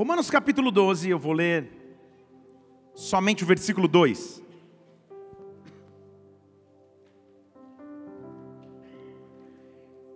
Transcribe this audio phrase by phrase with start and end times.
[0.00, 1.70] Romanos capítulo 12, eu vou ler
[2.94, 4.42] somente o versículo 2.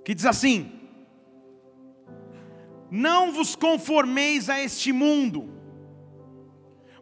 [0.02, 0.72] Que diz assim:
[2.90, 5.50] Não vos conformeis a este mundo,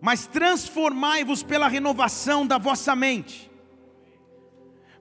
[0.01, 3.49] mas transformai-vos pela renovação da vossa mente,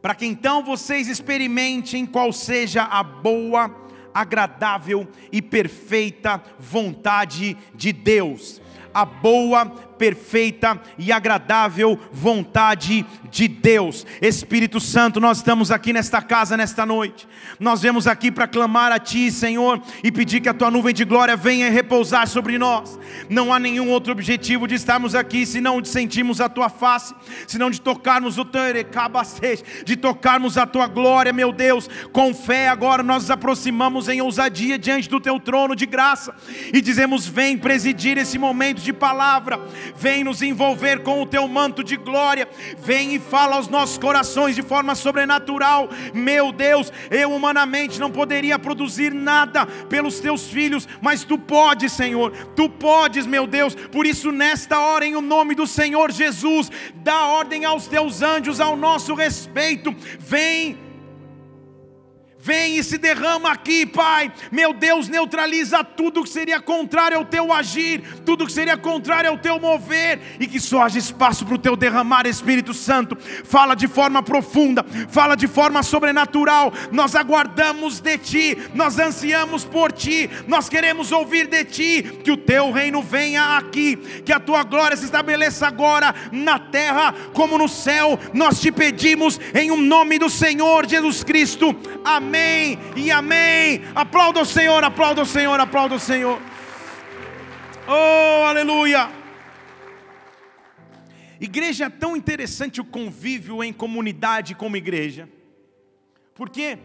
[0.04, 3.76] para que então vocês experimentem qual seja a boa,
[4.14, 8.62] agradável e perfeita vontade de Deus.
[8.94, 9.66] A boa,
[10.02, 14.04] perfeita e agradável vontade de Deus.
[14.20, 17.28] Espírito Santo, nós estamos aqui nesta casa nesta noite.
[17.60, 21.06] Nós vemos aqui para clamar a Ti, Senhor, e pedir que a Tua nuvem de
[21.06, 23.00] glória venha repousar sobre nós.
[23.30, 27.14] Não há nenhum outro objetivo de estarmos aqui senão de sentirmos a Tua face,
[27.46, 28.52] senão de tocarmos o
[29.86, 31.88] de tocarmos a Tua glória, meu Deus.
[32.12, 36.34] Com fé agora nós nos aproximamos em ousadia diante do Teu trono de graça
[36.74, 39.60] e dizemos: Vem presidir esse momento de palavra
[39.96, 44.56] vem nos envolver com o teu manto de glória, vem e fala aos nossos corações
[44.56, 45.90] de forma sobrenatural.
[46.14, 52.32] Meu Deus, eu humanamente não poderia produzir nada pelos teus filhos, mas tu podes, Senhor,
[52.56, 53.76] tu podes, meu Deus.
[53.76, 58.60] Por isso, nesta hora, em o nome do Senhor Jesus, dá ordem aos teus anjos
[58.60, 60.91] ao nosso respeito, vem
[62.44, 64.32] Vem e se derrama aqui, Pai.
[64.52, 69.38] Meu Deus, neutraliza tudo que seria contrário ao teu agir, tudo que seria contrário ao
[69.38, 73.16] teu mover, e que só haja espaço para o teu derramar, Espírito Santo.
[73.44, 76.74] Fala de forma profunda, fala de forma sobrenatural.
[76.92, 82.38] Nós aguardamos de ti, nós ansiamos por ti, nós queremos ouvir de ti, que o
[82.38, 87.70] teu reino venha aqui, que a tua glória se estabeleça agora na terra como no
[87.70, 88.18] céu.
[88.34, 91.76] Nós te pedimos em um nome do Senhor Jesus Cristo.
[92.04, 93.82] Amém amém e amém.
[93.94, 96.42] Aplauda o Senhor, aplauda o Senhor, aplauda o Senhor.
[97.86, 99.12] Oh, aleluia.
[101.42, 105.28] Igreja é tão interessante o convívio em comunidade como igreja,
[106.34, 106.78] porque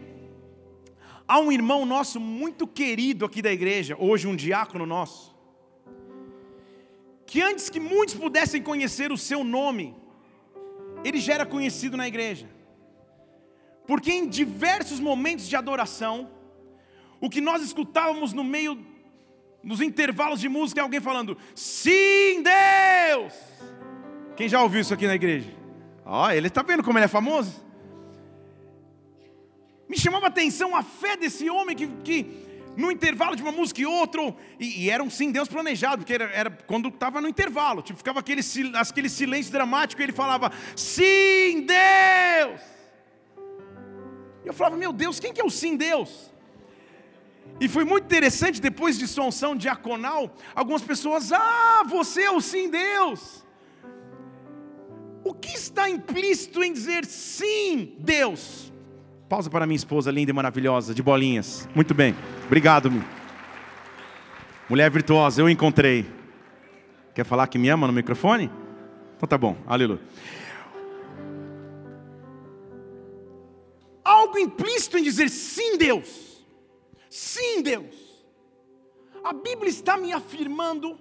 [1.27, 5.33] há um irmão nosso muito querido aqui da igreja, hoje um diácono nosso,
[7.25, 9.95] que antes que muitos pudessem conhecer o seu nome,
[11.05, 12.56] ele já era conhecido na igreja.
[13.87, 16.29] Porque em diversos momentos de adoração,
[17.21, 18.77] o que nós escutávamos no meio,
[19.63, 23.33] nos intervalos de música, é alguém falando: Sim, Deus!
[24.35, 25.49] Quem já ouviu isso aqui na igreja?
[26.05, 27.65] Ó, oh, ele está vendo como ele é famoso?
[29.89, 33.81] Me chamava a atenção a fé desse homem que, que no intervalo de uma música
[33.81, 34.21] e outra,
[34.59, 37.97] e, e era um sim Deus planejado, porque era, era quando estava no intervalo, tipo,
[37.97, 38.41] ficava aquele,
[38.75, 42.76] aquele silêncio dramático e ele falava: Sim, Deus!
[44.47, 46.31] Eu falava, meu Deus, quem que é o sim Deus?
[47.59, 52.39] E foi muito interessante, depois de sua unção diaconal, algumas pessoas, ah, você é o
[52.39, 53.45] sim Deus.
[55.23, 58.71] O que está implícito em dizer sim, Deus?
[59.27, 61.67] Pausa para minha esposa linda e maravilhosa, de bolinhas.
[61.75, 62.15] Muito bem,
[62.45, 62.91] obrigado.
[64.69, 66.05] Mulher virtuosa, eu encontrei.
[67.13, 68.51] Quer falar que me ama no microfone?
[69.17, 69.99] Então tá bom, aleluia.
[74.17, 76.45] Algo implícito em dizer sim, Deus.
[77.09, 77.95] Sim, Deus.
[79.23, 80.99] A Bíblia está me afirmando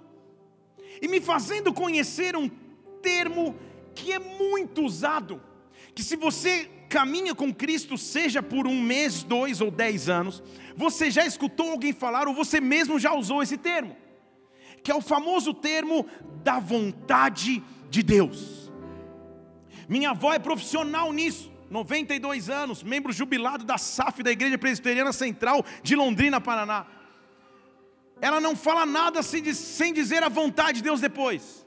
[1.00, 2.49] e me fazendo conhecer um
[3.03, 3.56] termo
[3.94, 5.43] que é muito usado.
[5.94, 10.43] Que se você caminha com Cristo, seja por um mês, dois ou dez anos,
[10.77, 13.97] você já escutou alguém falar ou você mesmo já usou esse termo,
[14.83, 16.06] que é o famoso termo
[16.43, 18.71] da vontade de Deus.
[19.88, 21.56] Minha avó é profissional nisso.
[21.71, 26.87] 92 anos, membro jubilado da SAF da Igreja Presbiteriana Central de Londrina, Paraná.
[28.21, 31.66] Ela não fala nada sem dizer a vontade de Deus depois.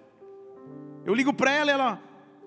[1.05, 2.03] Eu ligo para ela, ela,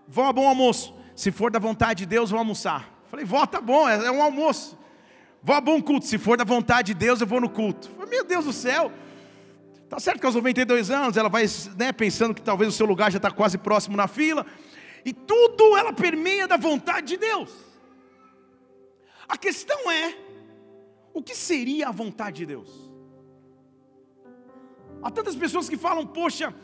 [0.08, 0.94] vó, bom almoço.
[1.14, 2.90] Se for da vontade de Deus, vou almoçar.
[3.06, 4.78] Falei, vó, tá bom, é, é um almoço.
[5.42, 6.06] Vó, bom culto.
[6.06, 7.90] Se for da vontade de Deus, eu vou no culto.
[7.90, 8.90] Falei, meu Deus do céu.
[9.88, 11.44] Tá certo que aos 92 anos ela vai
[11.76, 14.46] né, pensando que talvez o seu lugar já está quase próximo na fila
[15.04, 17.50] e tudo ela permeia da vontade de Deus.
[19.28, 20.16] A questão é:
[21.12, 22.93] o que seria a vontade de Deus?
[25.02, 26.54] Há tantas pessoas que falam, poxa,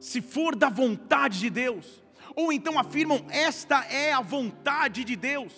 [0.00, 2.02] se for da vontade de Deus,
[2.34, 5.52] ou então afirmam, esta é a vontade de Deus.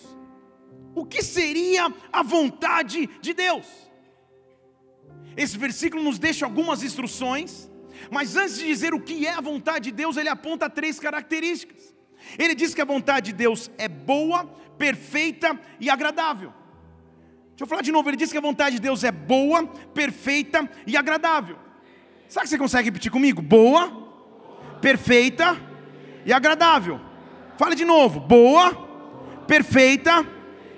[0.95, 3.65] O que seria a vontade de Deus?
[5.35, 7.69] Esse versículo nos deixa algumas instruções,
[8.11, 11.95] mas antes de dizer o que é a vontade de Deus, ele aponta três características.
[12.37, 14.45] Ele diz que a vontade de Deus é boa,
[14.77, 16.53] perfeita e agradável.
[17.49, 20.69] Deixa eu falar de novo, ele diz que a vontade de Deus é boa, perfeita
[20.87, 21.57] e agradável.
[22.27, 23.41] Sabe que você consegue repetir comigo?
[23.41, 23.91] Boa,
[24.81, 25.57] perfeita
[26.25, 26.99] e agradável.
[27.57, 28.19] Fale de novo.
[28.19, 28.73] Boa,
[29.45, 30.25] perfeita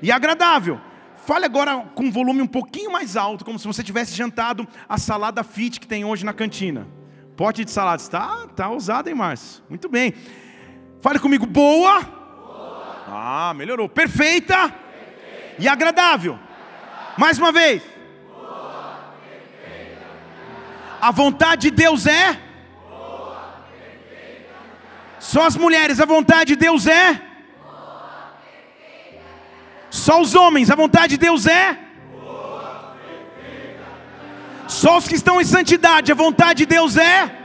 [0.01, 0.81] e agradável.
[1.25, 4.97] Fale agora com um volume um pouquinho mais alto, como se você tivesse jantado a
[4.97, 6.87] salada fit que tem hoje na cantina.
[7.37, 8.01] Pote de salada.
[8.01, 9.63] Está tá ousado, hein, Márcio?
[9.69, 10.13] Muito bem.
[11.01, 11.45] Fale comigo.
[11.45, 12.01] Boa.
[12.01, 12.95] Boa.
[13.07, 13.89] Ah, melhorou.
[13.89, 15.55] Perfeita, perfeita.
[15.59, 16.33] e agradável.
[16.33, 16.51] agradável.
[17.17, 17.81] Mais uma vez.
[18.27, 18.99] Boa,
[21.01, 22.39] a vontade de Deus é?
[22.87, 23.63] Boa,
[25.19, 27.13] Só as mulheres, a vontade de Deus é?
[27.63, 28.33] Boa,
[29.89, 31.77] Só os homens, a vontade de Deus é?
[34.67, 37.40] Só os que estão em santidade, a vontade de Deus é?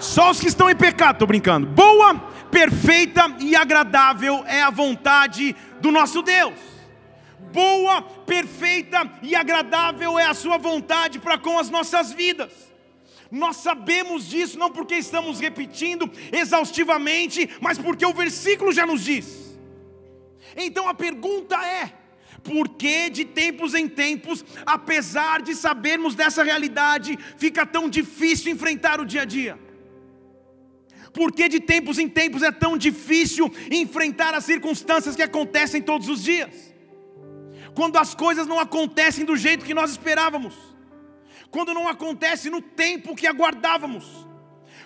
[0.00, 1.66] Só os que estão em pecado, estou brincando.
[1.66, 2.14] Boa,
[2.50, 6.54] perfeita e agradável é a vontade do nosso Deus.
[7.52, 12.52] Boa, perfeita e agradável é a sua vontade para com as nossas vidas.
[13.30, 19.58] Nós sabemos disso não porque estamos repetindo exaustivamente, mas porque o versículo já nos diz.
[20.56, 21.92] Então a pergunta é:
[22.44, 29.00] por que de tempos em tempos, apesar de sabermos dessa realidade, fica tão difícil enfrentar
[29.00, 29.65] o dia a dia?
[31.16, 36.10] Por que de tempos em tempos é tão difícil enfrentar as circunstâncias que acontecem todos
[36.10, 36.74] os dias?
[37.74, 40.54] Quando as coisas não acontecem do jeito que nós esperávamos,
[41.50, 44.04] quando não acontece no tempo que aguardávamos,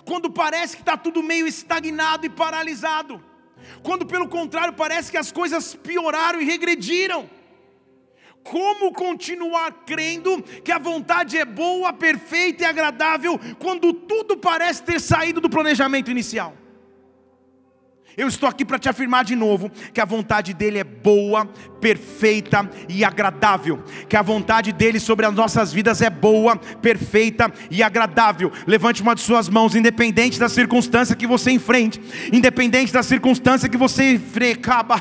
[0.05, 3.21] quando parece que está tudo meio estagnado e paralisado,
[3.83, 7.29] quando pelo contrário parece que as coisas pioraram e regrediram.
[8.43, 15.01] Como continuar crendo que a vontade é boa, perfeita e agradável quando tudo parece ter
[15.01, 16.60] saído do planejamento inicial?
[18.21, 21.47] Eu estou aqui para te afirmar de novo que a vontade dele é boa,
[21.81, 23.83] perfeita e agradável.
[24.11, 28.53] Que a vontade dele sobre as nossas vidas é boa, perfeita e agradável.
[28.67, 31.99] Levante uma de suas mãos, independente da circunstância que você enfrente,
[32.31, 35.01] independente da circunstância que você frecaba,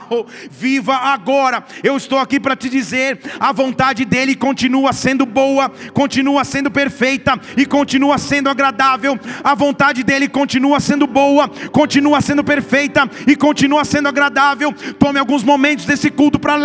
[0.49, 1.65] viva agora.
[1.83, 7.37] Eu estou aqui para te dizer: a vontade dele continua sendo boa, continua sendo perfeita
[7.57, 9.19] e continua sendo agradável.
[9.43, 14.73] A vontade dele continua sendo boa, continua sendo perfeita e continua sendo agradável.
[14.97, 16.55] Tome alguns momentos desse culto para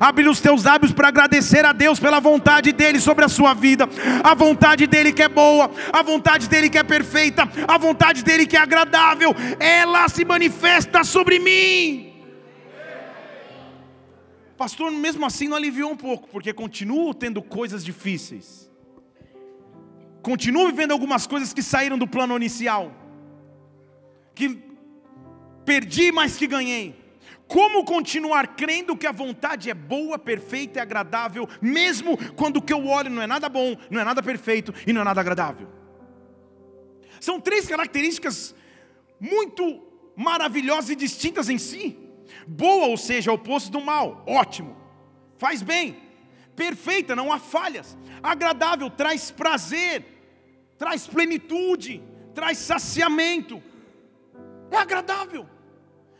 [0.00, 3.88] abrir os teus lábios para agradecer a Deus pela vontade dEle sobre a sua vida,
[4.22, 8.46] a vontade dEle que é boa, a vontade dEle que é perfeita, a vontade dEle
[8.46, 12.10] que é agradável, ela se manifesta sobre mim.
[14.56, 18.70] Pastor, mesmo assim não aliviou um pouco, porque continuo tendo coisas difíceis,
[20.22, 22.92] continuo vivendo algumas coisas que saíram do plano inicial,
[24.34, 24.69] que
[25.64, 26.94] perdi, mas que ganhei.
[27.46, 32.72] Como continuar crendo que a vontade é boa, perfeita e agradável, mesmo quando o que
[32.72, 35.68] eu olho não é nada bom, não é nada perfeito e não é nada agradável?
[37.20, 38.54] São três características
[39.18, 39.82] muito
[40.16, 41.98] maravilhosas e distintas em si.
[42.46, 44.76] Boa, ou seja, é oposto do mal, ótimo,
[45.36, 45.96] faz bem.
[46.54, 47.96] Perfeita, não há falhas.
[48.22, 50.04] Agradável, traz prazer,
[50.78, 52.02] traz plenitude,
[52.34, 53.62] traz saciamento.
[54.70, 55.48] É agradável.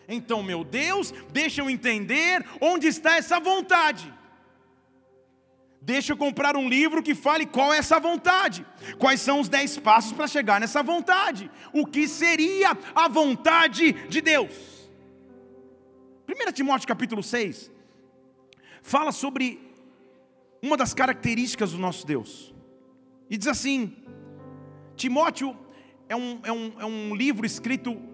[0.08, 4.12] Então, meu Deus, deixa eu entender onde está essa vontade.
[5.80, 8.66] Deixa eu comprar um livro que fale qual é essa vontade.
[8.98, 11.50] Quais são os dez passos para chegar nessa vontade?
[11.72, 14.90] O que seria a vontade de Deus?
[16.28, 17.70] 1 Timóteo capítulo 6
[18.82, 19.60] fala sobre
[20.62, 22.54] uma das características do nosso Deus.
[23.28, 23.96] E diz assim:
[24.96, 25.56] Timóteo
[26.08, 28.09] é um, é um, é um livro escrito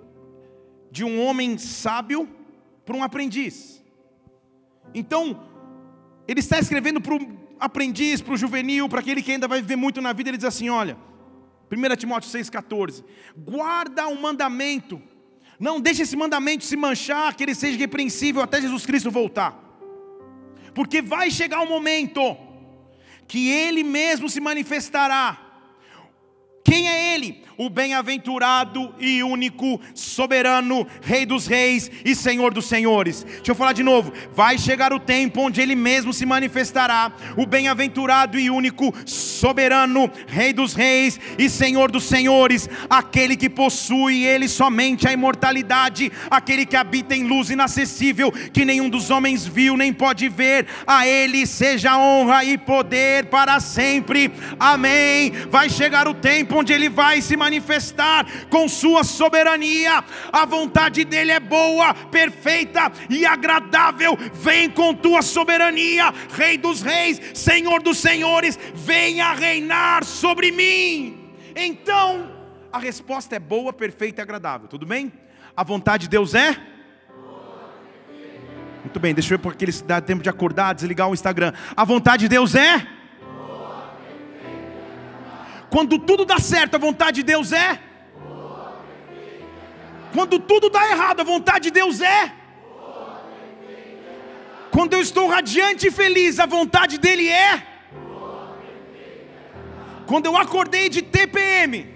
[0.96, 2.26] de um homem sábio
[2.86, 3.84] para um aprendiz.
[4.94, 5.46] Então,
[6.26, 7.20] ele está escrevendo para o
[7.60, 10.30] aprendiz, para o juvenil, para aquele que ainda vai viver muito na vida.
[10.30, 10.96] Ele diz assim: Olha,
[11.70, 13.04] 1 Timóteo 6,14:
[13.36, 15.02] Guarda o mandamento,
[15.60, 19.52] não deixe esse mandamento se manchar, que ele seja repreensível até Jesus Cristo voltar,
[20.74, 22.38] porque vai chegar um momento
[23.28, 25.42] que ele mesmo se manifestará.
[26.64, 27.44] Quem é ele?
[27.58, 33.24] O bem-aventurado e único, soberano, Rei dos Reis e Senhor dos Senhores.
[33.24, 34.12] Deixa eu falar de novo.
[34.34, 40.52] Vai chegar o tempo onde Ele mesmo se manifestará, o bem-aventurado e único, soberano, Rei
[40.52, 46.76] dos Reis e Senhor dos Senhores, aquele que possui Ele somente a imortalidade, aquele que
[46.76, 50.66] habita em luz inacessível, que nenhum dos homens viu nem pode ver.
[50.86, 54.30] A Ele seja honra e poder para sempre.
[54.58, 55.32] Amém.
[55.50, 57.45] Vai chegar o tempo onde Ele vai se manifestar
[58.50, 60.04] com Sua soberania.
[60.32, 64.16] A vontade dEle é boa, perfeita e agradável.
[64.32, 71.32] Vem com Tua soberania, Rei dos Reis, Senhor dos Senhores, venha reinar sobre mim.
[71.54, 72.30] Então,
[72.72, 75.12] a resposta é boa, perfeita e agradável, tudo bem?
[75.56, 76.56] A vontade de Deus é?
[78.84, 81.52] Muito bem, deixa eu ver porque eles dá tempo de acordar, desligar o Instagram.
[81.76, 82.86] A vontade de Deus é?
[85.76, 87.78] Quando tudo dá certo, a vontade de Deus é?
[90.14, 92.32] Quando tudo dá errado, a vontade de Deus é?
[94.70, 97.62] Quando eu estou radiante e feliz, a vontade dele é?
[100.06, 101.94] Quando eu acordei de TPM,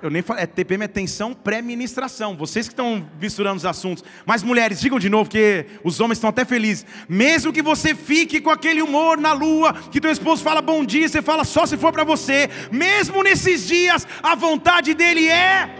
[0.00, 2.36] Eu nem falei, é TPM é tensão pré-ministração.
[2.36, 4.04] Vocês que estão misturando os assuntos.
[4.24, 6.86] Mas mulheres, digam de novo, porque os homens estão até felizes.
[7.08, 11.08] Mesmo que você fique com aquele humor na lua, que teu esposo fala bom dia,
[11.08, 12.48] você fala só se for para você.
[12.70, 15.77] Mesmo nesses dias, a vontade dele é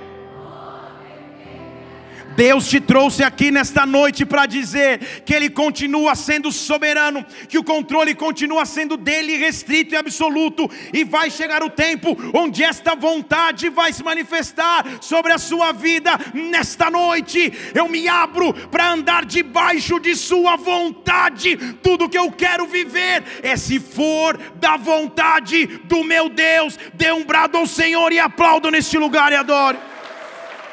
[2.39, 7.65] Deus te trouxe aqui nesta noite para dizer que Ele continua sendo soberano, que o
[7.65, 13.69] controle continua sendo dele restrito e absoluto, e vai chegar o tempo onde esta vontade
[13.69, 16.13] vai se manifestar sobre a sua vida.
[16.33, 21.57] Nesta noite, eu me abro para andar debaixo de Sua vontade.
[21.83, 26.79] Tudo que eu quero viver é se for da vontade do meu Deus.
[26.95, 29.77] Dê um brado ao Senhor e aplaudo neste lugar e adore.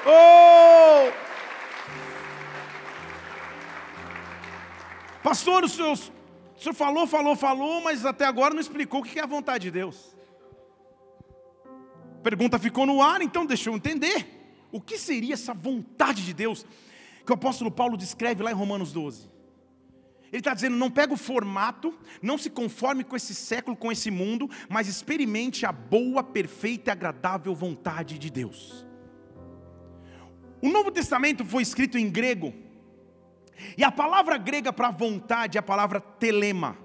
[0.06, 1.25] Oh!
[5.26, 9.18] Pastor, o senhor, o senhor falou, falou, falou, mas até agora não explicou o que
[9.18, 10.16] é a vontade de Deus.
[12.20, 14.28] A pergunta ficou no ar, então deixa eu entender.
[14.72, 16.64] O que seria essa vontade de Deus
[17.26, 19.28] que o apóstolo Paulo descreve lá em Romanos 12?
[20.32, 21.92] Ele está dizendo: não pega o formato,
[22.22, 26.94] não se conforme com esse século, com esse mundo, mas experimente a boa, perfeita e
[26.94, 28.86] agradável vontade de Deus.
[30.62, 32.54] O Novo Testamento foi escrito em grego,
[33.78, 36.78] e a palavra grega para vontade é a palavra telema.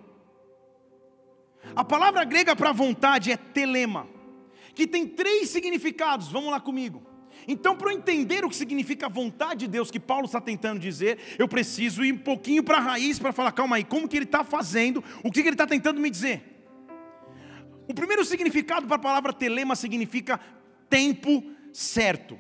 [1.75, 4.07] A palavra grega para vontade é telema,
[4.75, 6.29] que tem três significados.
[6.29, 7.11] Vamos lá comigo.
[7.47, 10.79] Então, para eu entender o que significa a vontade de Deus que Paulo está tentando
[10.79, 14.17] dizer, eu preciso ir um pouquinho para a raiz para falar, calma aí, como que
[14.17, 16.43] ele está fazendo, o que, que ele está tentando me dizer.
[17.89, 20.39] O primeiro significado para a palavra telema significa
[20.89, 22.39] tempo certo.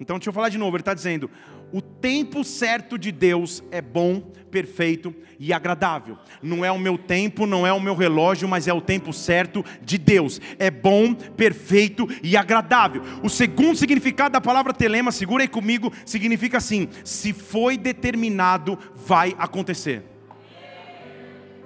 [0.00, 1.30] Então, deixa eu falar de novo, ele está dizendo,
[1.72, 6.18] o tempo certo de Deus é bom, perfeito e agradável.
[6.42, 9.64] Não é o meu tempo, não é o meu relógio, mas é o tempo certo
[9.82, 10.40] de Deus.
[10.58, 13.02] É bom, perfeito e agradável.
[13.22, 19.34] O segundo significado da palavra telema, segura aí comigo, significa assim: se foi determinado, vai
[19.38, 20.04] acontecer.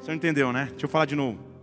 [0.00, 0.68] Você entendeu, né?
[0.70, 1.55] Deixa eu falar de novo.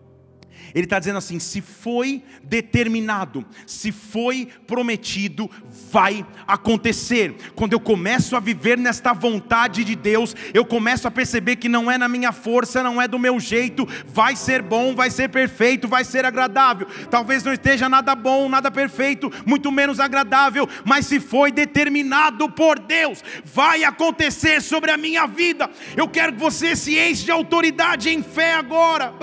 [0.74, 5.50] Ele está dizendo assim: se foi determinado, se foi prometido,
[5.91, 7.36] vai acontecer.
[7.55, 11.89] Quando eu começo a viver nesta vontade de Deus, eu começo a perceber que não
[11.89, 15.88] é na minha força, não é do meu jeito, vai ser bom, vai ser perfeito,
[15.88, 16.88] vai ser agradável.
[17.10, 22.79] Talvez não esteja nada bom, nada perfeito, muito menos agradável, mas se foi determinado por
[22.79, 25.70] Deus, vai acontecer sobre a minha vida.
[25.96, 29.13] Eu quero que você se enche de autoridade em fé agora,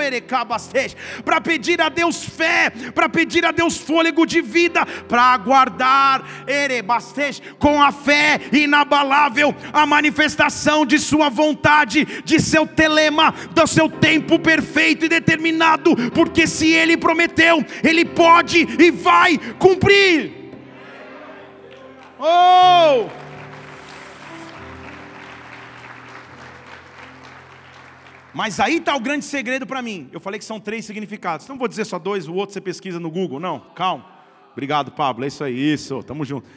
[1.25, 6.25] para para pedir a Deus fé, para pedir a Deus fôlego de vida, para aguardar
[7.57, 14.41] com a fé inabalável a manifestação de Sua vontade, de seu telema, do seu tempo
[14.41, 20.33] perfeito e determinado, porque se Ele prometeu, Ele pode e vai cumprir.
[22.19, 23.20] Oh!
[28.33, 30.09] Mas aí está o grande segredo para mim.
[30.13, 31.49] Eu falei que são três significados.
[31.49, 33.41] Não vou dizer só dois, o outro você pesquisa no Google.
[33.41, 34.07] Não, calma.
[34.53, 35.25] Obrigado, Pablo.
[35.25, 36.03] É isso aí, isso.
[36.03, 36.49] Tamo junto.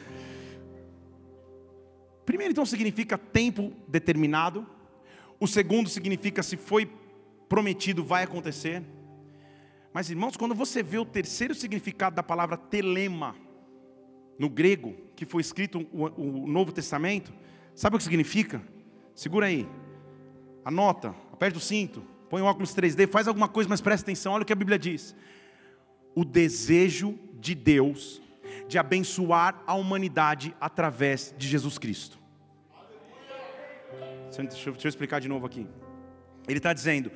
[2.24, 4.66] Primeiro, então, significa tempo determinado.
[5.38, 6.90] O segundo significa se foi
[7.48, 8.82] prometido, vai acontecer.
[9.92, 13.36] Mas, irmãos, quando você vê o terceiro significado da palavra telema,
[14.38, 17.32] no grego, que foi escrito o, o Novo Testamento,
[17.74, 18.62] sabe o que significa?
[19.14, 19.68] Segura aí.
[20.64, 24.42] Anota, aperte o cinto, põe o óculos 3D, faz alguma coisa, mas presta atenção, olha
[24.42, 25.14] o que a Bíblia diz.
[26.14, 28.22] O desejo de Deus
[28.66, 32.18] de abençoar a humanidade através de Jesus Cristo.
[34.30, 35.66] Deixa eu, deixa eu explicar de novo aqui.
[36.48, 37.12] Ele está dizendo: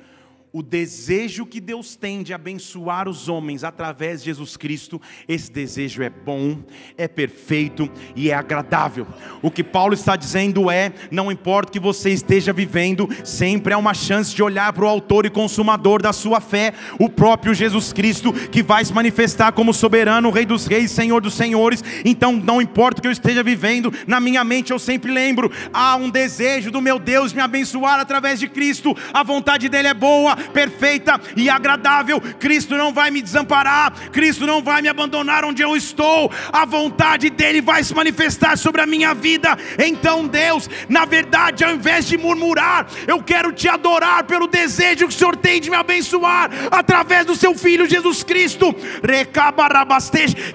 [0.51, 6.01] o desejo que Deus tem de abençoar os homens através de Jesus Cristo, esse desejo
[6.01, 6.57] é bom,
[6.97, 9.05] é perfeito e é agradável.
[9.43, 13.77] O que Paulo está dizendo é: não importa o que você esteja vivendo, sempre há
[13.77, 17.93] uma chance de olhar para o Autor e Consumador da sua fé, o próprio Jesus
[17.93, 21.83] Cristo, que vai se manifestar como soberano, Rei dos Reis, Senhor dos Senhores.
[22.03, 25.95] Então, não importa o que eu esteja vivendo, na minha mente eu sempre lembro: há
[25.95, 30.38] um desejo do meu Deus me abençoar através de Cristo, a vontade dele é boa
[30.53, 32.21] perfeita e agradável.
[32.39, 36.31] Cristo não vai me desamparar, Cristo não vai me abandonar onde eu estou.
[36.51, 39.57] A vontade dele vai se manifestar sobre a minha vida.
[39.77, 45.13] Então, Deus, na verdade, ao invés de murmurar, eu quero te adorar pelo desejo que
[45.13, 48.75] o Senhor tem de me abençoar através do seu filho Jesus Cristo.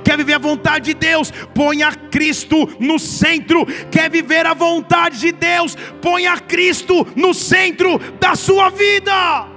[0.05, 1.31] Quer viver a vontade de Deus?
[1.55, 3.67] Ponha Cristo no centro.
[3.91, 5.77] Quer viver a vontade de Deus?
[6.01, 9.54] Ponha Cristo no centro da sua vida.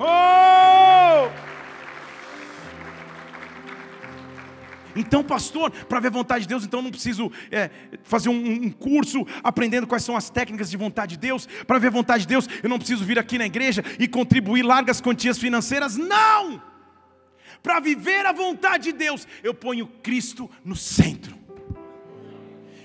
[0.00, 1.48] Oh!
[4.98, 7.70] Então, pastor, para ver a vontade de Deus, então não preciso é,
[8.02, 11.48] fazer um, um, curso aprendendo quais são as técnicas de vontade de Deus.
[11.66, 14.62] Para ver a vontade de Deus, eu não preciso vir aqui na igreja e contribuir
[14.62, 15.96] largas quantias financeiras.
[15.96, 16.60] Não!
[17.62, 21.36] Para viver a vontade de Deus, eu ponho Cristo no centro.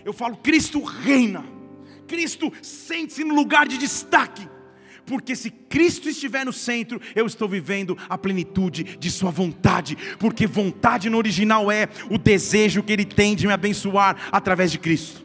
[0.05, 1.43] Eu falo, Cristo reina.
[2.07, 4.47] Cristo sente-se no lugar de destaque
[5.05, 10.47] porque se Cristo estiver no centro, eu estou vivendo a plenitude de Sua vontade, porque
[10.47, 15.23] vontade no original é o desejo que Ele tem de me abençoar através de Cristo.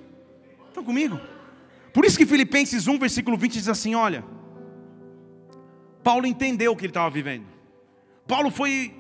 [0.69, 1.21] Estão comigo?
[1.93, 4.25] Por isso que Filipenses 1, versículo 20 diz assim: olha,
[6.03, 7.45] Paulo entendeu o que ele estava vivendo.
[8.27, 8.95] Paulo foi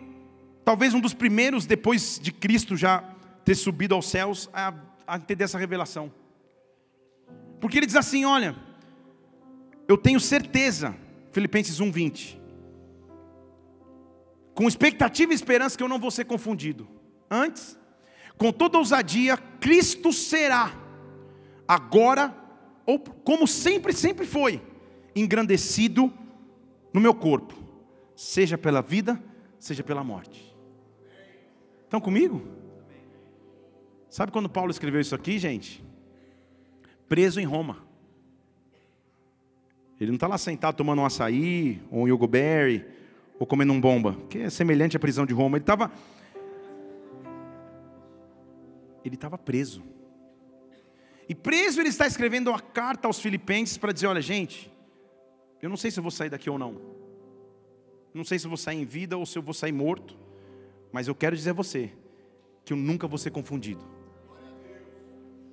[0.64, 3.04] talvez um dos primeiros, depois de Cristo já
[3.44, 4.74] ter subido aos céus, a,
[5.06, 6.12] a entender essa revelação.
[7.60, 8.56] Porque ele diz assim: olha,
[9.88, 10.94] eu tenho certeza,
[11.32, 12.38] Filipenses 1:20,
[14.54, 16.86] com expectativa e esperança que eu não vou ser confundido.
[17.30, 17.78] Antes,
[18.36, 20.72] com toda ousadia, Cristo será
[21.66, 22.34] agora
[22.84, 24.62] ou como sempre sempre foi,
[25.16, 26.12] engrandecido
[26.92, 27.54] no meu corpo,
[28.14, 29.22] seja pela vida,
[29.58, 30.56] seja pela morte.
[31.84, 32.46] Estão comigo?
[34.10, 35.84] Sabe quando Paulo escreveu isso aqui, gente?
[37.08, 37.87] Preso em Roma.
[40.00, 42.84] Ele não está lá sentado tomando um açaí, ou um yogoberry,
[43.38, 45.56] ou comendo um bomba, que é semelhante à prisão de Roma.
[45.56, 45.90] Ele estava.
[49.04, 49.82] Ele estava preso.
[51.28, 54.72] E preso ele está escrevendo uma carta aos filipenses para dizer: olha, gente,
[55.60, 56.80] eu não sei se eu vou sair daqui ou não.
[58.14, 60.16] Não sei se eu vou sair em vida ou se eu vou sair morto.
[60.90, 61.92] Mas eu quero dizer a você
[62.64, 63.84] que eu nunca vou ser confundido.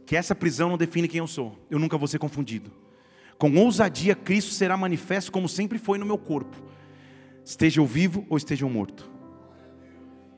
[0.05, 1.57] Que essa prisão não define quem eu sou.
[1.69, 2.71] Eu nunca vou ser confundido.
[3.37, 6.55] Com ousadia, Cristo será manifesto como sempre foi no meu corpo,
[7.43, 9.09] esteja eu vivo ou esteja eu morto.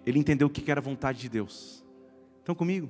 [0.06, 1.86] Ele entendeu o que era a vontade de Deus.
[2.40, 2.90] Estão comigo?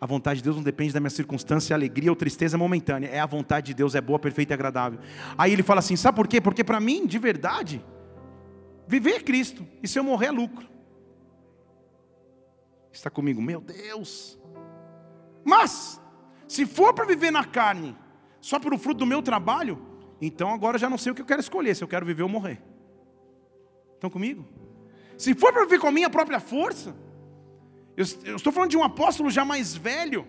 [0.00, 3.08] A vontade de Deus não depende da minha circunstância, alegria ou tristeza momentânea.
[3.08, 4.98] É a vontade de Deus, é boa, perfeita e agradável.
[5.38, 6.40] Aí ele fala assim: sabe por quê?
[6.40, 7.84] Porque para mim, de verdade,
[8.86, 10.68] viver é Cristo, e se eu morrer é lucro.
[12.92, 14.38] Está comigo, meu Deus.
[15.44, 16.00] Mas,
[16.46, 17.96] se for para viver na carne,
[18.42, 19.80] só pelo fruto do meu trabalho,
[20.20, 22.28] então agora já não sei o que eu quero escolher, se eu quero viver ou
[22.28, 22.60] morrer.
[23.94, 24.44] Estão comigo?
[25.16, 26.94] Se for para viver com a minha própria força,
[27.96, 30.26] eu, eu estou falando de um apóstolo já mais velho,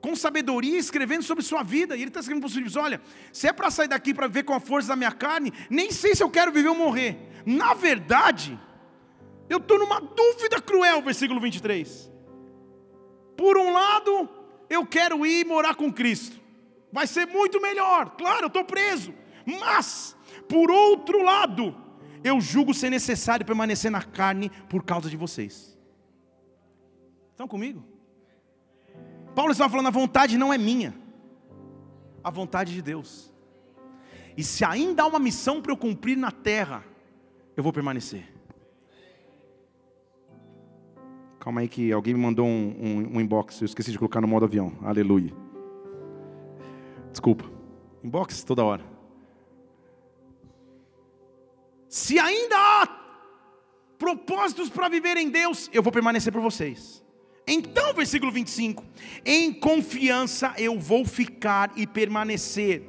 [0.00, 3.00] com sabedoria, escrevendo sobre sua vida, e ele está escrevendo para os filhos: olha,
[3.32, 6.14] se é para sair daqui para viver com a força da minha carne, nem sei
[6.14, 7.18] se eu quero viver ou morrer.
[7.44, 8.56] Na verdade,
[9.48, 12.08] eu estou numa dúvida cruel, versículo 23.
[13.36, 14.28] Por um lado,
[14.70, 16.45] eu quero ir morar com Cristo
[16.96, 18.16] vai ser muito melhor.
[18.16, 19.12] Claro, eu estou preso.
[19.44, 20.16] Mas,
[20.48, 21.76] por outro lado,
[22.24, 25.78] eu julgo ser necessário permanecer na carne por causa de vocês.
[27.32, 27.84] Estão comigo?
[29.34, 30.94] Paulo estava falando: a vontade não é minha,
[32.24, 33.30] a vontade de Deus.
[34.34, 36.82] E se ainda há uma missão para eu cumprir na terra,
[37.54, 38.24] eu vou permanecer.
[41.38, 44.26] Calma aí que alguém me mandou um, um, um inbox, eu esqueci de colocar no
[44.26, 44.72] modo avião.
[44.82, 45.45] Aleluia.
[47.16, 47.50] Desculpa.
[48.04, 48.84] Inbox toda hora.
[51.88, 52.86] Se ainda há
[53.96, 57.02] propósitos para viver em Deus, eu vou permanecer por vocês.
[57.46, 58.84] Então, versículo 25:
[59.24, 62.82] Em confiança eu vou ficar e permanecer,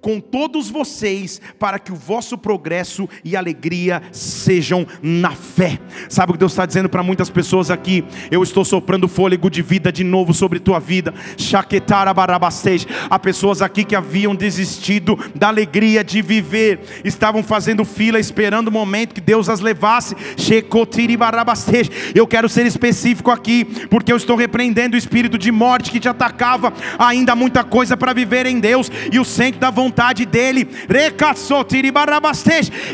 [0.00, 5.78] com todos vocês, para que o vosso progresso e alegria sejam na fé.
[6.08, 8.04] Sabe o que Deus está dizendo para muitas pessoas aqui?
[8.30, 11.12] Eu estou soprando fôlego de vida de novo sobre tua vida.
[13.10, 18.72] Há pessoas aqui que haviam desistido da alegria de viver, estavam fazendo fila esperando o
[18.72, 20.16] momento que Deus as levasse.
[22.14, 26.08] Eu quero ser específico aqui, porque eu estou repreendendo o espírito de morte que te
[26.08, 26.72] atacava.
[26.98, 29.89] Ainda há muita coisa para viver em Deus, e o centro da vontade
[30.26, 30.68] dEle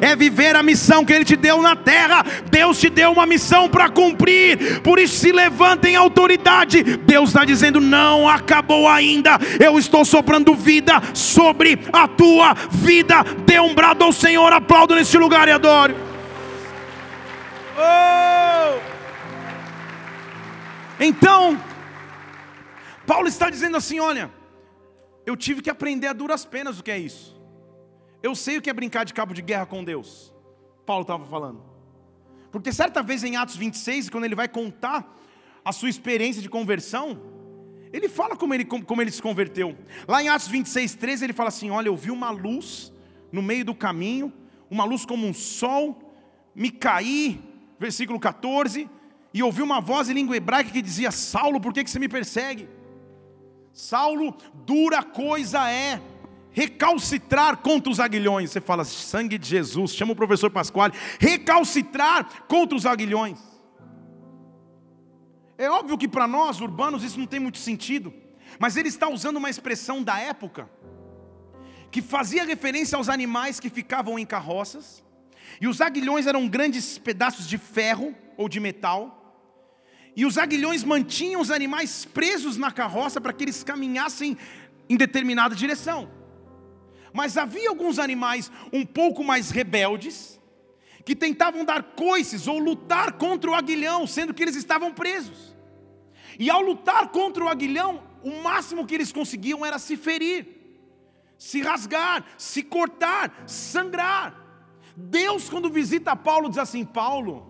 [0.00, 2.24] é viver a missão que Ele te deu na terra.
[2.50, 6.82] Deus te deu uma missão para cumprir, por isso se levanta em autoridade.
[6.82, 13.24] Deus está dizendo: não acabou ainda, eu estou soprando vida sobre a tua vida.
[13.44, 15.94] Dê um brado ao Senhor, aplaudo nesse lugar e adore.
[17.78, 18.78] Oh!
[20.98, 21.60] Então,
[23.06, 24.30] Paulo está dizendo assim: olha,
[25.26, 27.36] eu tive que aprender a duras penas o que é isso.
[28.22, 30.32] Eu sei o que é brincar de cabo de guerra com Deus.
[30.86, 31.62] Paulo estava falando.
[32.52, 35.14] Porque certa vez em Atos 26, quando ele vai contar
[35.64, 37.20] a sua experiência de conversão,
[37.92, 39.76] ele fala como ele, como ele se converteu.
[40.06, 42.92] Lá em Atos 26, 13, ele fala assim: Olha, eu vi uma luz
[43.32, 44.32] no meio do caminho,
[44.70, 46.14] uma luz como um sol,
[46.54, 47.40] me caí,
[47.78, 48.88] versículo 14,
[49.34, 52.08] e ouvi uma voz em língua hebraica que dizia: Saulo, por que, que você me
[52.08, 52.68] persegue?
[53.76, 54.34] Saulo,
[54.64, 56.00] dura coisa é
[56.50, 58.50] recalcitrar contra os aguilhões.
[58.50, 63.38] Você fala, sangue de Jesus, chama o professor Pasquale, recalcitrar contra os aguilhões.
[65.58, 68.14] É óbvio que para nós, urbanos, isso não tem muito sentido,
[68.58, 70.70] mas ele está usando uma expressão da época,
[71.90, 75.04] que fazia referência aos animais que ficavam em carroças,
[75.60, 79.15] e os aguilhões eram grandes pedaços de ferro ou de metal,
[80.16, 84.38] e os aguilhões mantinham os animais presos na carroça para que eles caminhassem
[84.88, 86.10] em determinada direção.
[87.12, 90.40] Mas havia alguns animais um pouco mais rebeldes,
[91.04, 95.54] que tentavam dar coices ou lutar contra o aguilhão, sendo que eles estavam presos.
[96.38, 100.46] E ao lutar contra o aguilhão, o máximo que eles conseguiam era se ferir,
[101.38, 104.34] se rasgar, se cortar, sangrar.
[104.96, 107.46] Deus, quando visita Paulo, diz assim: Paulo,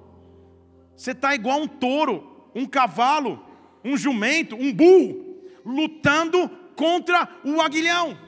[0.96, 3.38] você está igual um touro um cavalo,
[3.84, 8.18] um jumento, um burro, lutando contra o aguilhão.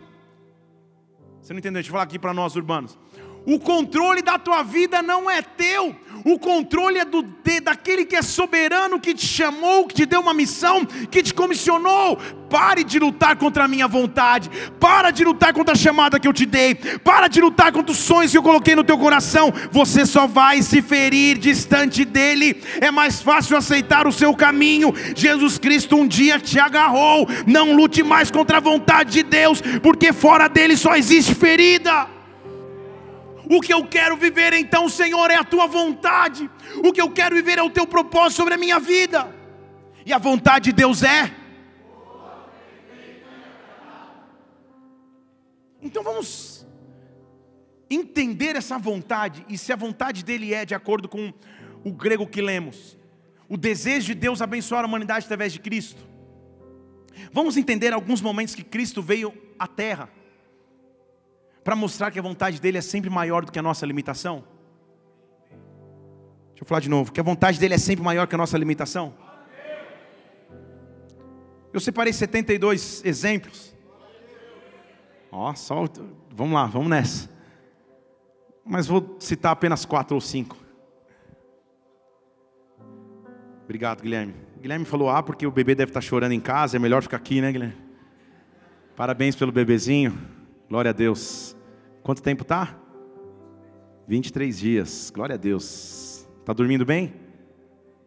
[1.41, 1.81] Você não entendeu?
[1.81, 2.99] Deixa eu falar aqui para nós urbanos.
[3.47, 8.17] O controle da tua vida não é teu, o controle é do, de, daquele que
[8.17, 12.19] é soberano, que te chamou, que te deu uma missão, que te comissionou.
[12.51, 16.33] Pare de lutar contra a minha vontade, para de lutar contra a chamada que eu
[16.33, 19.53] te dei, para de lutar contra os sonhos que eu coloquei no teu coração.
[19.71, 22.63] Você só vai se ferir distante dele.
[22.81, 24.95] É mais fácil aceitar o seu caminho.
[25.15, 27.29] Jesus Cristo um dia te agarrou.
[27.47, 32.18] Não lute mais contra a vontade de Deus, porque fora dele só existe ferida.
[33.51, 36.51] O que eu quero viver então, Senhor, é a tua vontade.
[36.85, 39.35] O que eu quero viver é o teu propósito sobre a minha vida.
[40.05, 41.35] E a vontade de Deus é.
[45.81, 46.67] Então vamos
[47.89, 51.33] entender essa vontade e se a vontade dele é de acordo com
[51.83, 52.99] o grego que lemos.
[53.49, 56.07] O desejo de Deus abençoar a humanidade através de Cristo.
[57.33, 60.11] Vamos entender alguns momentos que Cristo veio à terra
[61.69, 64.43] para mostrar que a vontade dele é sempre maior do que a nossa limitação?
[66.49, 68.57] Deixa eu falar de novo, que a vontade dele é sempre maior que a nossa
[68.57, 69.13] limitação?
[71.71, 73.77] Eu separei 72 exemplos.
[75.31, 75.85] Ó, só,
[76.31, 77.29] vamos lá, vamos nessa.
[78.65, 80.57] Mas vou citar apenas quatro ou cinco.
[83.65, 84.35] Obrigado, Guilherme.
[84.59, 87.43] Guilherme falou: Ah, porque o bebê deve estar chorando em casa, é melhor ficar aqui,
[87.43, 87.77] né, Guilherme?
[88.97, 90.19] Parabéns pelo bebezinho.
[90.67, 91.58] Glória a Deus.
[92.09, 92.75] Quanto tempo tá?
[94.07, 95.13] 23 dias.
[95.15, 96.27] Glória a Deus.
[96.43, 97.13] Tá dormindo bem?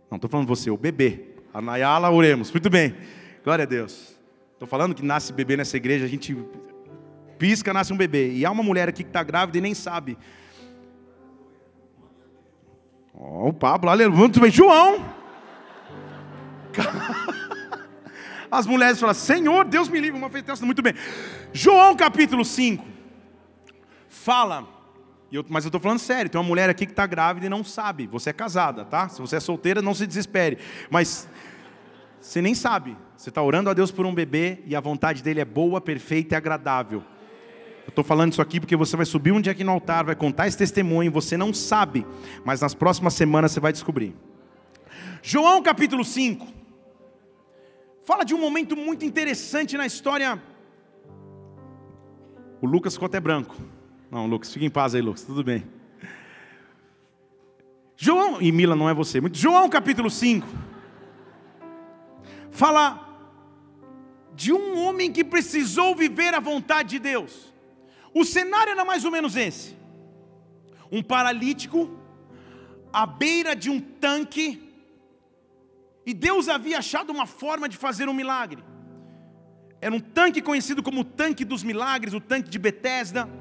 [0.09, 1.35] Não, estou falando você, o bebê.
[1.53, 2.51] A Nayala, oremos.
[2.51, 2.95] Muito bem.
[3.43, 4.19] Glória a Deus.
[4.53, 6.35] Estou falando que nasce bebê nessa igreja, a gente
[7.37, 8.31] pisca, nasce um bebê.
[8.31, 10.17] E há uma mulher aqui que está grávida e nem sabe.
[13.13, 14.17] Ó, oh, o Pablo, aleluia.
[14.17, 14.49] Muito bem.
[14.49, 15.05] João.
[18.49, 20.17] As mulheres falam, Senhor, Deus me livre.
[20.17, 20.95] Uma fez muito bem.
[21.53, 22.90] João capítulo 5
[24.11, 24.67] fala,
[25.31, 27.63] eu, mas eu estou falando sério, tem uma mulher aqui que está grávida e não
[27.63, 29.07] sabe, você é casada, tá?
[29.07, 30.57] Se você é solteira, não se desespere,
[30.89, 31.29] mas
[32.19, 35.39] você nem sabe, você está orando a Deus por um bebê e a vontade dele
[35.39, 37.01] é boa, perfeita e agradável.
[37.83, 40.15] Eu estou falando isso aqui porque você vai subir um dia aqui no altar, vai
[40.15, 42.05] contar esse testemunho, você não sabe,
[42.43, 44.13] mas nas próximas semanas você vai descobrir.
[45.23, 46.45] João capítulo 5,
[48.03, 50.41] fala de um momento muito interessante na história
[52.61, 53.55] O Lucas ficou até branco.
[54.11, 55.65] Não, Lucas, fica em paz aí, Lucas, tudo bem.
[57.95, 60.45] João, e Mila não é você, João capítulo 5,
[62.51, 63.07] fala
[64.33, 67.53] de um homem que precisou viver a vontade de Deus.
[68.13, 69.77] O cenário era mais ou menos esse:
[70.91, 71.89] um paralítico
[72.91, 74.61] à beira de um tanque,
[76.05, 78.61] e Deus havia achado uma forma de fazer um milagre.
[79.79, 83.39] Era um tanque conhecido como o tanque dos milagres, o tanque de Betesda.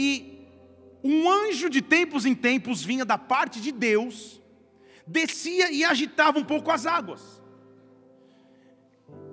[0.00, 0.46] E
[1.02, 4.40] um anjo de tempos em tempos vinha da parte de Deus,
[5.04, 7.42] descia e agitava um pouco as águas.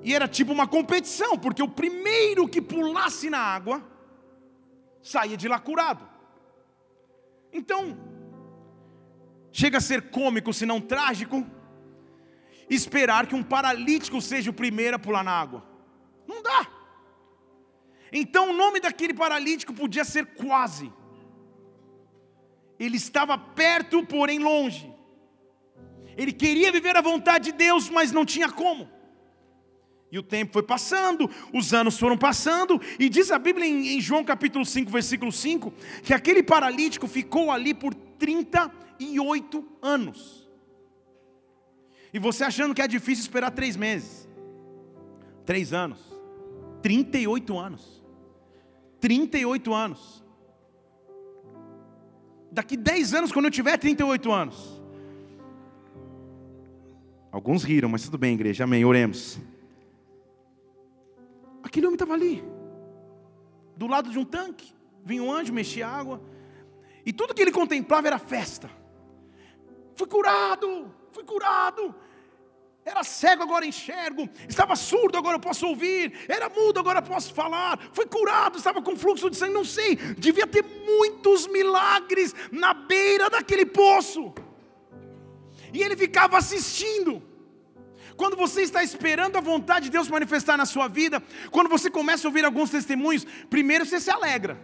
[0.01, 3.87] E era tipo uma competição, porque o primeiro que pulasse na água
[5.03, 6.03] saía de lá curado.
[7.53, 7.95] Então,
[9.51, 11.45] chega a ser cômico, se não trágico,
[12.67, 15.63] esperar que um paralítico seja o primeiro a pular na água.
[16.27, 16.74] Não dá.
[18.11, 20.91] Então o nome daquele paralítico podia ser quase.
[22.79, 24.93] Ele estava perto, porém longe.
[26.17, 28.89] Ele queria viver a vontade de Deus, mas não tinha como.
[30.11, 34.23] E o tempo foi passando, os anos foram passando, e diz a Bíblia em, João
[34.23, 40.47] capítulo 5, versículo 5, que aquele paralítico ficou ali por 38 anos.
[42.13, 44.29] E você achando que é difícil esperar três meses,
[45.45, 45.99] três anos,
[46.85, 48.05] 38 anos,
[48.99, 50.23] 38 anos.
[52.51, 54.79] Daqui 10 anos, quando eu tiver 38 anos.
[57.31, 59.39] Alguns riram, mas tudo bem, igreja, amém, oremos.
[61.63, 62.43] Aquele homem estava ali,
[63.75, 64.71] do lado de um tanque.
[65.03, 66.21] Vinha um anjo, mexia água.
[67.03, 68.69] E tudo que ele contemplava era festa.
[69.95, 71.95] Fui curado, fui curado.
[72.85, 74.29] Era cego, agora enxergo.
[74.47, 76.13] Estava surdo, agora eu posso ouvir.
[76.27, 77.79] Era mudo, agora eu posso falar.
[77.91, 79.95] Fui curado, estava com fluxo de sangue, não sei.
[79.95, 84.31] Devia ter muitos milagres na beira daquele poço.
[85.73, 87.23] E ele ficava assistindo.
[88.15, 92.27] Quando você está esperando a vontade de Deus manifestar na sua vida, quando você começa
[92.27, 94.61] a ouvir alguns testemunhos, primeiro você se alegra.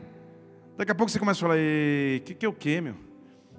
[0.78, 2.96] Daqui a pouco você começa a falar: o que, que é o que, meu?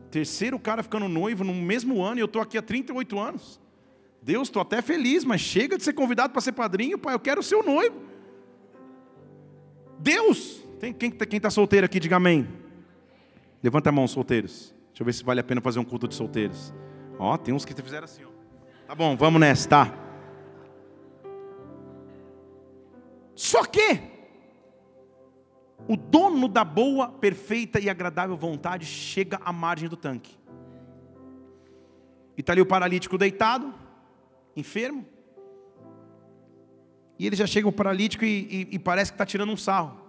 [0.08, 3.61] Terceiro cara ficando noivo no mesmo ano e eu estou aqui há 38 anos.
[4.22, 7.42] Deus, estou até feliz, mas chega de ser convidado para ser padrinho, pai, eu quero
[7.42, 8.00] ser o noivo.
[9.98, 12.46] Deus, tem, quem está solteiro aqui, diga amém.
[13.62, 14.74] Levanta a mão, solteiros.
[14.88, 16.72] Deixa eu ver se vale a pena fazer um culto de solteiros.
[17.18, 18.28] Ó, tem uns que fizeram assim, ó.
[18.86, 19.94] Tá bom, vamos nessa, tá?
[23.34, 24.00] Só que
[25.88, 30.36] o dono da boa, perfeita e agradável vontade chega à margem do tanque.
[32.36, 33.74] E está ali o paralítico deitado,
[34.56, 35.06] enfermo.
[37.18, 40.00] E ele já chega o paralítico e, e, e parece que está tirando um sarro.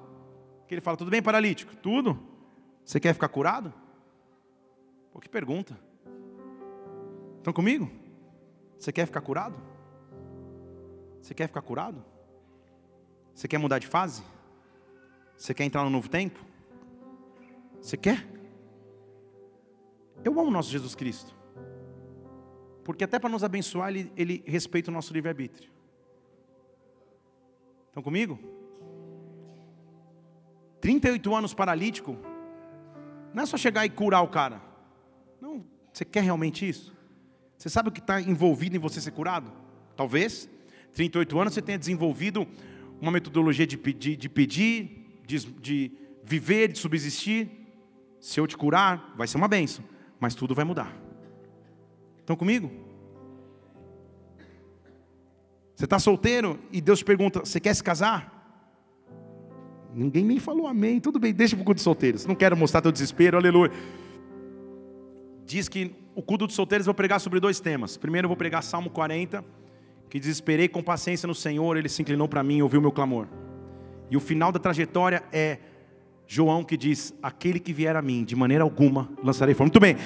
[0.67, 1.75] Que ele fala: Tudo bem, paralítico?
[1.75, 2.19] Tudo?
[2.83, 3.73] Você quer ficar curado?
[5.11, 5.77] Pô, que pergunta.
[7.37, 7.89] Estão comigo?
[8.79, 9.55] Você quer ficar curado?
[11.21, 12.03] Você quer ficar curado?
[13.33, 14.23] Você quer mudar de fase?
[15.37, 16.39] Você quer entrar no novo tempo?
[17.81, 18.27] Você quer?
[20.23, 21.42] Eu amo o nosso Jesus Cristo.
[22.83, 25.69] Porque até para nos abençoar, ele, ele respeita o nosso livre-arbítrio.
[27.87, 28.39] Estão comigo?
[30.81, 32.17] 38 anos paralítico,
[33.33, 34.61] não é só chegar e curar o cara.
[35.39, 36.93] Não, você quer realmente isso?
[37.57, 39.51] Você sabe o que está envolvido em você ser curado?
[39.95, 40.49] Talvez,
[40.93, 42.47] 38 anos você tenha desenvolvido
[42.99, 45.91] uma metodologia de pedir, de, pedir, de, de
[46.23, 47.49] viver, de subsistir.
[48.19, 49.85] Se eu te curar, vai ser uma benção,
[50.19, 51.02] mas tudo vai mudar.
[52.23, 52.71] Estão comigo?
[55.75, 58.31] Você está solteiro e Deus pergunta: Você quer se casar?
[59.93, 61.01] Ninguém nem falou amém.
[61.01, 62.25] Tudo bem, deixa para o culto de solteiros.
[62.25, 63.71] Não quero mostrar teu desespero, aleluia.
[65.45, 67.97] Diz que o culto de solteiros vou pregar sobre dois temas.
[67.97, 69.43] Primeiro eu vou pregar Salmo 40,
[70.09, 73.27] que desesperei com paciência no Senhor, ele se inclinou para mim e ouviu meu clamor.
[74.09, 75.57] E o final da trajetória é
[76.25, 79.65] João que diz: Aquele que vier a mim, de maneira alguma lançarei fora.
[79.65, 79.97] Muito bem.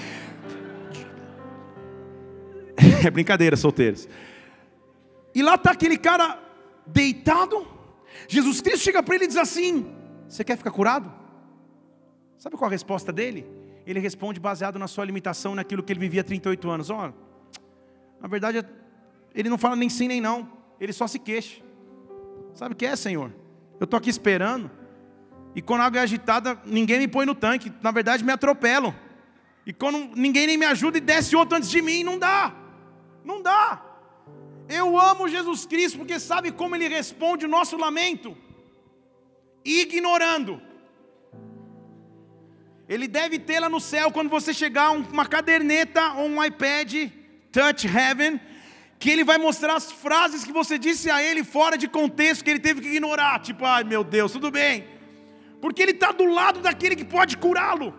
[3.06, 4.08] É brincadeira, solteiros.
[5.34, 6.40] E lá está aquele cara
[6.86, 7.68] deitado.
[8.28, 9.86] Jesus Cristo chega para ele e diz assim:
[10.28, 11.12] Você quer ficar curado?
[12.38, 13.46] Sabe qual a resposta dele?
[13.86, 16.90] Ele responde baseado na sua limitação, naquilo que ele vivia há 38 anos.
[16.90, 17.14] Ó,
[18.22, 18.66] na verdade,
[19.34, 21.62] ele não fala nem sim nem não, ele só se queixa.
[22.54, 23.32] Sabe o que é, Senhor?
[23.80, 24.70] Eu estou aqui esperando,
[25.56, 28.94] e quando a água é agitada, ninguém me põe no tanque, na verdade me atropelam.
[29.66, 32.54] E quando ninguém nem me ajuda e desce outro antes de mim, não dá.
[33.30, 33.64] Não dá.
[34.68, 38.36] Eu amo Jesus Cristo porque sabe como Ele responde o nosso lamento?
[39.68, 40.62] ignorando.
[42.88, 47.10] Ele deve ter lá no céu, quando você chegar, uma caderneta ou um iPad,
[47.52, 48.40] Touch Heaven,
[48.98, 52.50] que ele vai mostrar as frases que você disse a ele fora de contexto, que
[52.50, 53.40] ele teve que ignorar.
[53.42, 54.88] Tipo, ai meu Deus, tudo bem.
[55.60, 57.94] Porque ele está do lado daquele que pode curá-lo.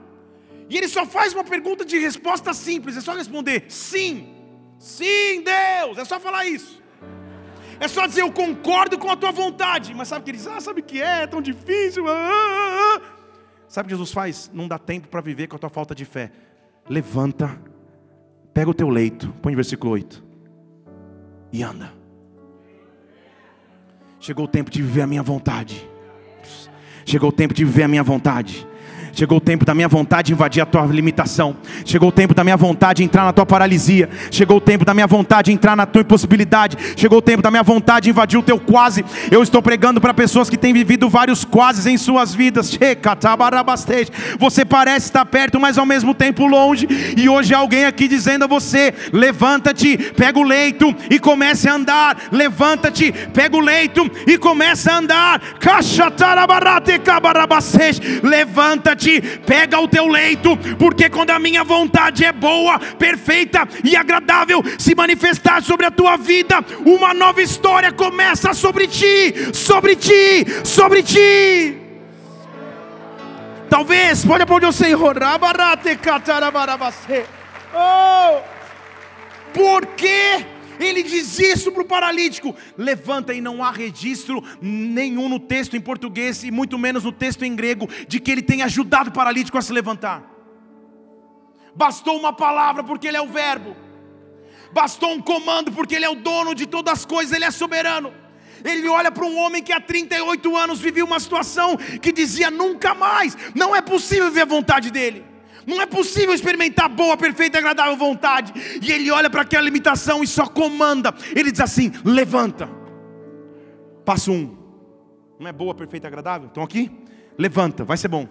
[0.70, 4.38] E ele só faz uma pergunta de resposta simples, é só responder sim.
[4.78, 6.82] Sim, Deus, é só falar isso.
[7.80, 9.94] É só dizer eu concordo com a tua vontade.
[9.94, 10.46] Mas sabe o que diz?
[10.46, 11.22] Ah, sabe o que é?
[11.22, 12.08] É tão difícil.
[12.08, 13.00] Ah, ah, ah.
[13.68, 14.50] Sabe o que Jesus faz?
[14.52, 16.32] Não dá tempo para viver com a tua falta de fé.
[16.88, 17.60] Levanta,
[18.54, 20.24] pega o teu leito, põe o versículo 8
[21.52, 21.92] e anda.
[24.18, 25.88] Chegou o tempo de viver a minha vontade.
[27.04, 28.66] Chegou o tempo de viver a minha vontade.
[29.18, 31.57] Chegou o tempo da minha vontade invadir a tua limitação.
[31.85, 34.09] Chegou o tempo da minha vontade entrar na tua paralisia.
[34.31, 36.76] Chegou o tempo da minha vontade entrar na tua impossibilidade.
[36.96, 39.04] Chegou o tempo da minha vontade invadir o teu quase.
[39.28, 42.78] Eu estou pregando para pessoas que têm vivido vários quases em suas vidas.
[44.38, 46.87] Você parece estar perto, mas ao mesmo tempo longe.
[47.16, 52.16] E hoje alguém aqui dizendo a você: levanta-te, pega o leito e comece a andar.
[52.31, 55.42] Levanta-te, pega o leito e comece a andar.
[58.22, 59.07] Levanta-te
[59.46, 64.94] pega o teu leito, porque quando a minha vontade é boa, perfeita e agradável se
[64.94, 71.78] manifestar sobre a tua vida, uma nova história começa sobre ti, sobre ti, sobre ti.
[73.68, 74.94] Talvez, pode para onde eu sei,
[77.74, 78.40] oh,
[79.52, 80.44] por quê?
[80.78, 85.80] Ele diz isso para o paralítico: levanta, e não há registro nenhum no texto em
[85.80, 89.58] português, e muito menos no texto em grego, de que ele tenha ajudado o paralítico
[89.58, 90.22] a se levantar.
[91.74, 93.76] Bastou uma palavra, porque ele é o Verbo.
[94.72, 98.12] Bastou um comando, porque ele é o dono de todas as coisas, ele é soberano.
[98.64, 102.94] Ele olha para um homem que há 38 anos vivia uma situação que dizia nunca
[102.94, 105.24] mais, não é possível ver a vontade dele.
[105.68, 108.54] Não é possível experimentar boa, perfeita agradável vontade.
[108.81, 111.14] E ele olha para aquela limitação e só comanda.
[111.37, 112.66] Ele diz assim: levanta.
[114.02, 114.57] Passo um.
[115.38, 116.48] Não é boa, perfeita agradável?
[116.48, 116.90] Estão aqui?
[117.37, 118.26] Levanta, vai ser bom.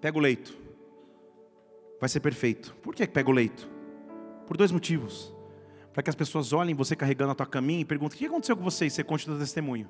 [0.00, 0.58] Pega o leito.
[2.00, 2.74] Vai ser perfeito.
[2.82, 3.70] Por que pega o leito?
[4.48, 5.32] Por dois motivos.
[5.92, 8.56] Para que as pessoas olhem você carregando a tua caminha e perguntem: o que aconteceu
[8.56, 8.86] com você?
[8.86, 9.86] E você conte o testemunho.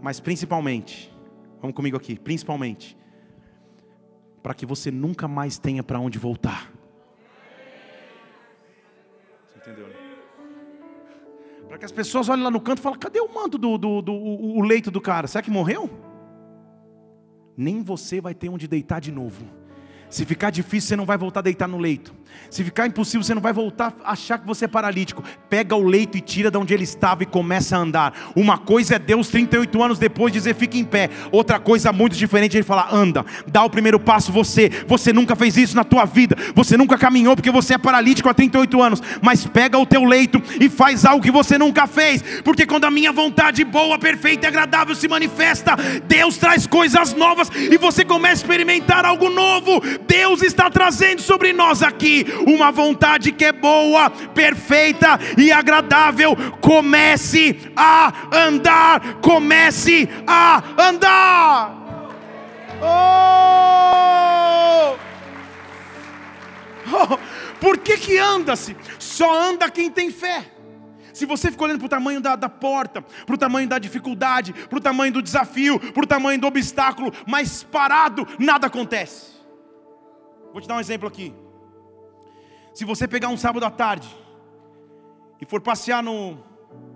[0.00, 1.12] Mas principalmente,
[1.60, 2.96] vamos comigo aqui, principalmente,
[4.42, 6.72] para que você nunca mais tenha para onde voltar.
[9.46, 9.86] Você entendeu?
[9.86, 9.94] Né?
[11.68, 14.02] Para que as pessoas olhem lá no canto e falem: cadê o manto do, do,
[14.02, 15.26] do o leito do cara?
[15.26, 15.88] Será que morreu?
[17.56, 19.61] Nem você vai ter onde deitar de novo.
[20.12, 22.12] Se ficar difícil, você não vai voltar a deitar no leito.
[22.50, 25.24] Se ficar impossível, você não vai voltar a achar que você é paralítico.
[25.48, 28.12] Pega o leito e tira de onde ele estava e começa a andar.
[28.36, 31.08] Uma coisa é Deus 38 anos depois dizer fique em pé.
[31.30, 34.70] Outra coisa muito diferente é ele falar anda, dá o primeiro passo você.
[34.86, 36.36] Você nunca fez isso na tua vida.
[36.54, 40.42] Você nunca caminhou porque você é paralítico há 38 anos, mas pega o teu leito
[40.60, 42.22] e faz algo que você nunca fez.
[42.44, 45.74] Porque quando a minha vontade boa, perfeita e agradável se manifesta,
[46.06, 49.80] Deus traz coisas novas e você começa a experimentar algo novo.
[50.06, 56.36] Deus está trazendo sobre nós aqui uma vontade que é boa, perfeita e agradável.
[56.60, 61.82] Comece a andar, comece a andar.
[62.84, 63.42] Oh!
[66.92, 67.18] oh!
[67.60, 68.76] Por que que anda-se?
[68.98, 70.46] Só anda quem tem fé.
[71.12, 74.52] Se você fica olhando para o tamanho da, da porta, para o tamanho da dificuldade,
[74.52, 79.31] para o tamanho do desafio, para o tamanho do obstáculo, mas parado, nada acontece.
[80.52, 81.34] Vou te dar um exemplo aqui.
[82.74, 84.08] Se você pegar um sábado à tarde
[85.40, 86.38] e for passear no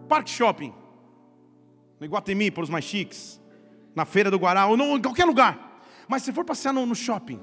[0.09, 0.73] Parque Shopping,
[1.99, 3.41] no Iguatemi, para os mais chiques,
[3.95, 7.41] na Feira do Guará, ou em qualquer lugar, mas se for passear no, no shopping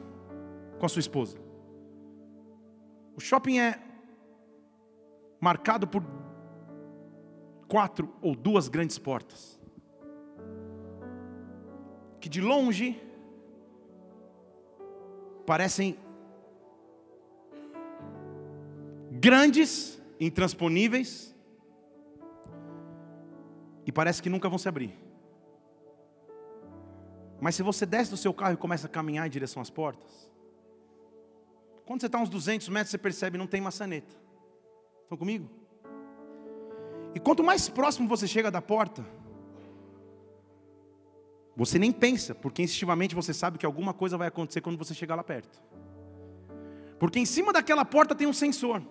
[0.80, 1.38] com a sua esposa,
[3.16, 3.80] o shopping é
[5.42, 6.04] marcado por
[7.68, 9.60] quatro ou duas grandes portas,
[12.20, 13.02] que de longe
[15.46, 15.98] parecem
[19.24, 21.34] grandes, intransponíveis,
[23.86, 24.94] e parece que nunca vão se abrir.
[27.40, 30.30] Mas se você desce do seu carro e começa a caminhar em direção às portas,
[31.86, 34.14] quando você está uns 200 metros, você percebe não tem maçaneta.
[35.04, 35.50] Estão comigo?
[37.16, 39.06] E quanto mais próximo você chega da porta,
[41.56, 45.16] você nem pensa, porque instintivamente você sabe que alguma coisa vai acontecer quando você chegar
[45.16, 45.62] lá perto.
[47.00, 48.84] Porque em cima daquela porta tem um sensor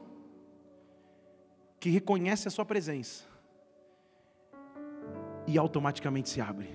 [1.82, 3.24] que reconhece a sua presença
[5.48, 6.68] e automaticamente se abre.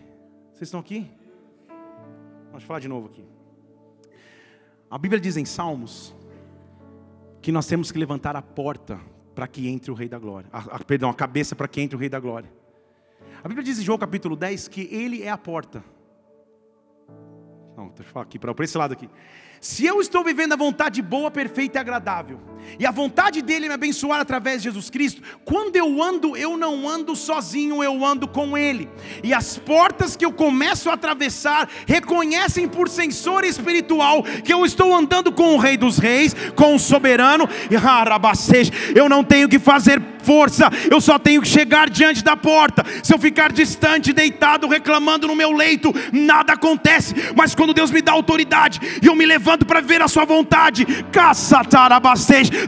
[0.54, 1.10] Vocês estão aqui?
[2.48, 3.26] Vamos falar de novo aqui.
[4.92, 6.14] A Bíblia diz em Salmos
[7.42, 9.00] que nós temos que levantar a porta
[9.34, 10.50] para que entre o Rei da Glória.
[10.52, 12.52] A, a, perdão, a cabeça para que entre o Rei da Glória.
[13.42, 15.82] A Bíblia diz em João capítulo 10 que Ele é a porta.
[17.78, 19.10] Não, deixa eu falar aqui, para esse lado aqui.
[19.60, 22.40] Se eu estou vivendo a vontade boa, perfeita e agradável,
[22.80, 26.88] e a vontade dele me abençoar através de Jesus Cristo, quando eu ando, eu não
[26.88, 28.90] ando sozinho, eu ando com ele.
[29.24, 34.94] E as portas que eu começo a atravessar reconhecem por sensor espiritual que eu estou
[34.94, 40.02] andando com o Rei dos Reis, com o soberano, e eu não tenho que fazer
[40.22, 42.84] força, eu só tenho que chegar diante da porta.
[43.02, 47.16] Se eu ficar distante, deitado, reclamando no meu leito, nada acontece.
[47.34, 50.86] Mas quando Deus me dá autoridade e eu me levanto para ver a Sua vontade,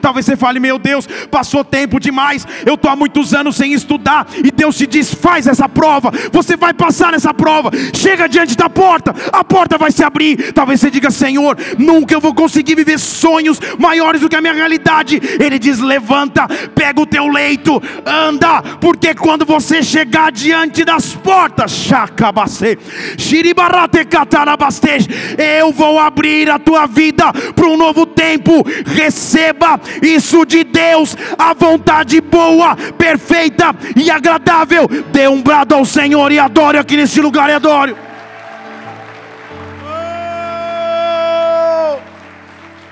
[0.02, 4.28] talvez você fale: Meu Deus, passou tempo demais, eu estou há muitos anos sem estudar,
[4.44, 7.72] e Deus te diz: Faz essa prova, você vai passar nessa prova.
[7.94, 10.54] Chega diante da porta, a porta vai se abrir.
[10.54, 14.54] Talvez você diga: Senhor, nunca eu vou conseguir viver sonhos maiores do que a minha
[14.54, 15.20] realidade.
[15.40, 21.90] Ele diz: Levanta, pega o teu leito anda, porque quando você chegar diante das portas,
[25.38, 28.66] eu vou abrir a tua vida para um novo tempo.
[28.86, 34.88] Receba isso de Deus, a vontade boa, perfeita e agradável.
[35.12, 37.96] Dê um brado ao Senhor e adore aqui nesse lugar e adore.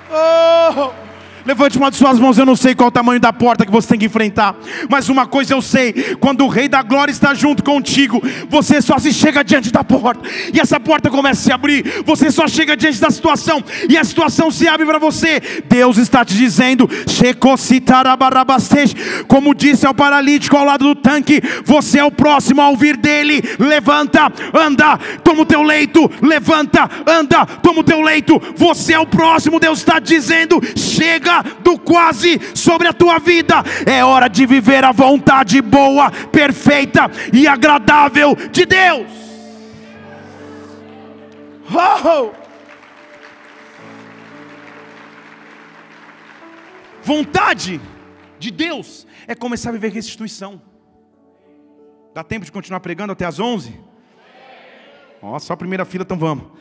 [0.09, 0.91] Oh!
[1.01, 1.06] oh.
[1.47, 3.87] Levante uma de suas mãos, eu não sei qual o tamanho da porta que você
[3.87, 4.53] tem que enfrentar,
[4.89, 8.99] mas uma coisa eu sei: quando o Rei da Glória está junto contigo, você só
[8.99, 12.75] se chega diante da porta, e essa porta começa a se abrir, você só chega
[12.75, 15.41] diante da situação, e a situação se abre para você.
[15.69, 16.85] Deus está te dizendo,
[19.29, 23.41] como disse ao paralítico ao lado do tanque: você é o próximo a ouvir dele.
[23.57, 29.07] Levanta, anda, toma o teu leito, levanta, anda, toma o teu leito, você é o
[29.07, 29.61] próximo.
[29.61, 33.55] Deus está dizendo: chega do quase sobre a tua vida.
[33.85, 39.07] É hora de viver a vontade boa, perfeita e agradável de Deus.
[41.69, 42.31] Oh!
[47.03, 47.79] Vontade
[48.37, 50.61] de Deus é começar a viver restituição.
[52.13, 53.79] Dá tempo de continuar pregando até as 11?
[55.21, 56.51] Ó, só a primeira fila, então vamos.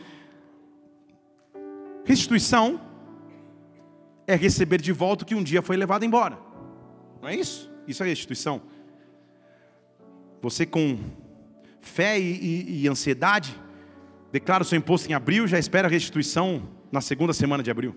[2.04, 2.80] Restituição
[4.26, 6.38] é receber de volta o que um dia foi levado embora.
[7.20, 7.70] Não é isso?
[7.86, 8.62] Isso é restituição.
[10.42, 10.98] Você com
[11.80, 13.58] fé e, e, e ansiedade,
[14.32, 17.94] declara o seu imposto em abril, já espera a restituição na segunda semana de abril.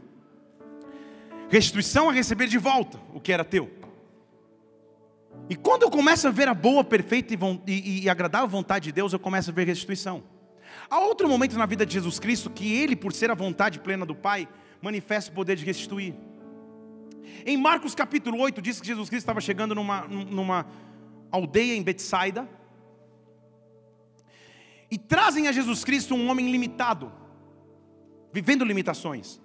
[1.49, 3.69] Restituição é receber de volta o que era teu.
[5.49, 7.33] E quando eu começo a ver a boa, perfeita
[7.65, 10.23] e, e agradável vontade de Deus, eu começo a ver restituição.
[10.89, 14.05] Há outro momento na vida de Jesus Cristo que Ele, por ser a vontade plena
[14.05, 14.47] do Pai,
[14.81, 16.13] manifesta o poder de restituir.
[17.45, 20.65] Em Marcos capítulo 8, diz que Jesus Cristo estava chegando numa, numa
[21.31, 22.47] aldeia em Betsaida.
[24.91, 27.11] E trazem a Jesus Cristo um homem limitado,
[28.33, 29.39] vivendo limitações.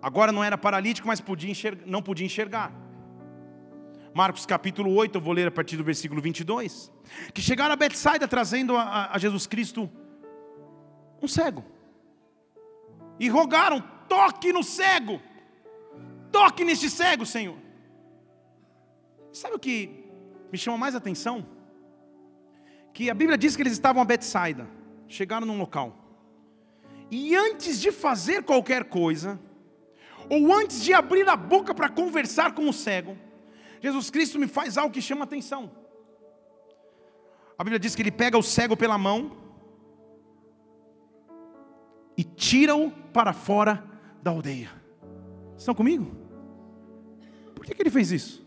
[0.00, 2.72] Agora não era paralítico, mas podia enxergar, não podia enxergar.
[4.14, 6.90] Marcos capítulo 8, eu vou ler a partir do versículo 22.
[7.34, 9.90] Que chegaram a Betsaida trazendo a, a Jesus Cristo
[11.22, 11.64] um cego.
[13.18, 15.22] E rogaram toque no cego.
[16.32, 17.56] Toque neste cego, Senhor.
[19.32, 20.04] Sabe o que
[20.50, 21.46] me chama mais atenção?
[22.92, 24.68] Que a Bíblia diz que eles estavam a Betsaida,
[25.06, 25.96] chegaram num local.
[27.08, 29.38] E antes de fazer qualquer coisa,
[30.28, 33.16] ou antes de abrir a boca para conversar com o cego,
[33.80, 35.70] Jesus Cristo me faz algo que chama atenção.
[37.56, 39.36] A Bíblia diz que ele pega o cego pela mão
[42.16, 43.89] e tira-o para fora
[44.22, 44.70] da aldeia.
[45.56, 46.14] Estão comigo?
[47.54, 48.46] Por que, que ele fez isso?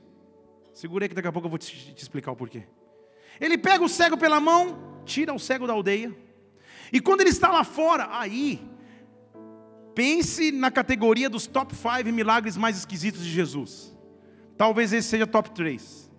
[0.73, 2.63] Segurei que daqui a pouco eu vou te, te explicar o porquê.
[3.39, 6.15] Ele pega o cego pela mão, tira o cego da aldeia,
[6.91, 8.61] e quando ele está lá fora, aí,
[9.95, 13.97] pense na categoria dos top 5 milagres mais esquisitos de Jesus.
[14.55, 16.11] Talvez esse seja top 3.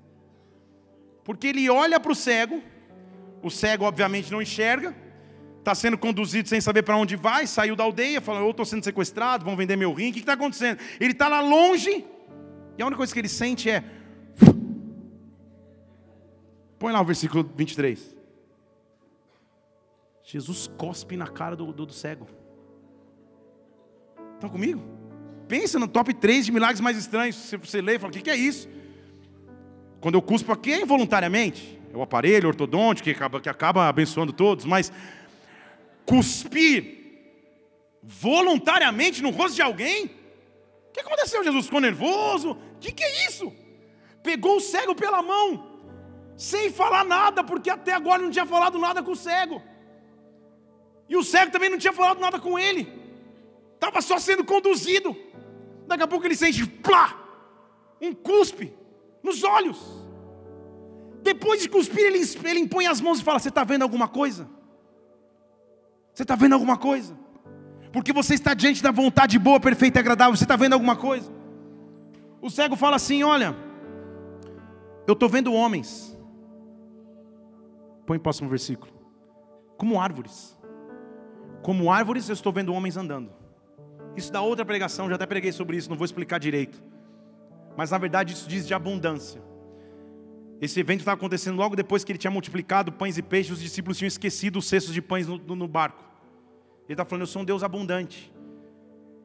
[1.22, 2.60] Porque ele olha para o cego,
[3.40, 4.94] o cego obviamente não enxerga,
[5.64, 8.84] está sendo conduzido sem saber para onde vai, saiu da aldeia, falou, eu estou sendo
[8.84, 10.78] sequestrado, vão vender meu rim, o que está acontecendo?
[11.00, 12.04] Ele está lá longe,
[12.76, 13.82] e a única coisa que ele sente é.
[16.78, 18.14] Põe lá o versículo 23.
[20.22, 22.26] Jesus cospe na cara do, do, do cego.
[24.34, 24.82] Estão comigo?
[25.48, 27.36] Pensa no top 3 de milagres mais estranhos.
[27.36, 28.68] Se você lê, fala: o que, que é isso?
[30.00, 31.80] Quando eu cuspo aqui é involuntariamente.
[31.90, 34.92] é o aparelho ortodôntico que acaba, que acaba abençoando todos, mas
[36.06, 36.94] cuspir
[38.02, 40.06] voluntariamente no rosto de alguém?
[40.06, 41.42] O que aconteceu?
[41.42, 42.52] Jesus ficou nervoso?
[42.52, 43.52] O que, que é isso?
[44.22, 45.80] Pegou o cego pela mão,
[46.36, 49.62] sem falar nada, porque até agora não tinha falado nada com o cego.
[51.08, 52.90] E o cego também não tinha falado nada com ele.
[53.74, 55.14] Estava só sendo conduzido.
[55.86, 57.20] Daqui a pouco ele sente, plá,
[58.00, 58.72] um cuspe
[59.22, 59.78] nos olhos.
[61.22, 64.48] Depois de cuspir, ele, ele impõe as mãos e fala: Você está vendo alguma coisa?
[66.14, 67.18] Você está vendo alguma coisa?
[67.92, 70.36] Porque você está diante da vontade boa, perfeita e agradável.
[70.36, 71.30] Você está vendo alguma coisa?
[72.40, 73.54] O cego fala assim: Olha,
[75.06, 76.16] eu estou vendo homens.
[78.06, 78.92] Põe o próximo versículo.
[79.76, 80.56] Como árvores.
[81.62, 83.32] Como árvores, eu estou vendo homens andando.
[84.16, 86.82] Isso dá outra pregação, já até preguei sobre isso, não vou explicar direito.
[87.76, 89.42] Mas na verdade isso diz de abundância.
[90.64, 93.98] Esse evento está acontecendo logo depois que ele tinha multiplicado pães e peixes, os discípulos
[93.98, 96.02] tinham esquecido os cestos de pães no, no, barco.
[96.86, 98.32] Ele está falando, eu sou um Deus abundante.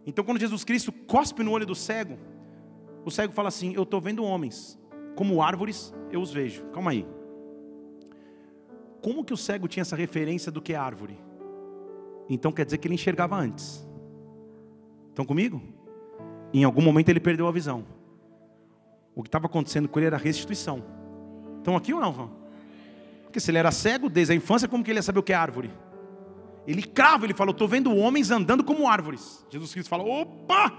[0.06, 2.20] Então quando Jesus Cristo cospe no olho do cego,
[3.06, 4.78] o cego fala assim: Eu estou vendo homens,
[5.16, 6.62] como árvores eu os vejo.
[6.74, 7.08] Calma aí.
[9.02, 11.18] Como que o cego tinha essa referência do que é árvore?
[12.28, 13.88] Então quer dizer que ele enxergava antes.
[15.08, 15.62] Estão comigo?
[16.54, 17.86] Em algum momento ele perdeu a visão.
[19.16, 20.99] O que estava acontecendo com ele era restituição.
[21.60, 22.32] Estão aqui ou não?
[23.24, 25.32] Porque se ele era cego desde a infância, como que ele ia saber o que
[25.32, 25.72] é árvore?
[26.66, 29.46] Ele crava, ele falou: Estou vendo homens andando como árvores.
[29.50, 30.74] Jesus Cristo fala: opa!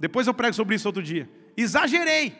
[0.00, 1.28] Depois eu prego sobre isso outro dia.
[1.56, 2.34] Exagerei.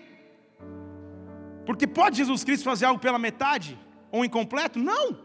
[1.64, 3.78] Porque pode Jesus Cristo fazer algo pela metade?
[4.10, 4.78] Ou incompleto?
[4.78, 5.18] Não.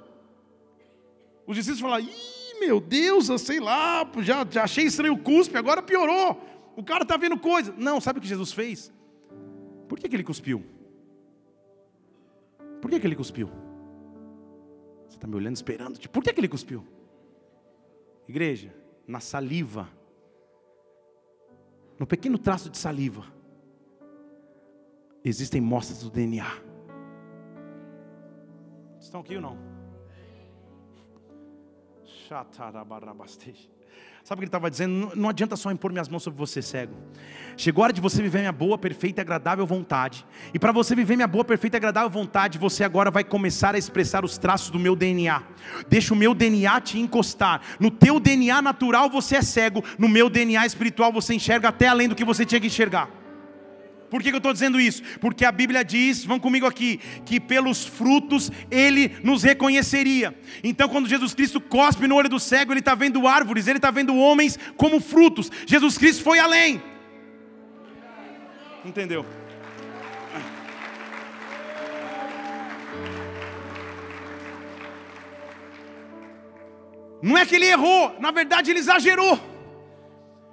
[1.45, 5.57] Os discípulos falam: ih, meu Deus, eu sei lá, já, já achei estranho o cuspe,
[5.57, 6.41] agora piorou.
[6.75, 7.73] O cara está vendo coisa.
[7.77, 8.91] Não, sabe o que Jesus fez?
[9.87, 10.63] Por que, que ele cuspiu?
[12.81, 13.47] Por que, que ele cuspiu?
[15.07, 15.99] Você está me olhando esperando.
[16.09, 16.85] Por que, que ele cuspiu?
[18.27, 18.75] Igreja,
[19.07, 19.87] na saliva,
[21.97, 23.25] no pequeno traço de saliva,
[25.23, 26.45] existem mostras do DNA.
[28.99, 29.57] Estão aqui ou não?
[32.03, 33.76] Chatarabarabasteja.
[34.27, 35.13] Sabe o que ele estava dizendo?
[35.15, 36.93] Não adianta só impor minhas mãos sobre você, cego.
[37.55, 40.25] Chegou a hora de você viver minha boa, perfeita e agradável vontade.
[40.53, 43.77] E para você viver minha boa, perfeita e agradável vontade, você agora vai começar a
[43.77, 45.41] expressar os traços do meu DNA.
[45.87, 47.61] Deixa o meu DNA te encostar.
[47.79, 52.09] No teu DNA natural você é cego, no meu DNA espiritual você enxerga até além
[52.09, 53.09] do que você tinha que enxergar.
[54.09, 55.03] Por que, eu estou dizendo isso?
[55.19, 60.33] Porque a Bíblia diz, vão comigo aqui, que pelos frutos ele nos reconheceria.
[60.63, 63.91] Então, quando Jesus Cristo cospe no olho do cego, ele está vendo árvores, ele está
[63.91, 65.51] vendo homens como frutos.
[65.65, 66.81] Jesus Cristo foi além.
[68.85, 69.25] Entendeu?
[77.21, 79.56] Não é que ele errou, na verdade ele exagerou.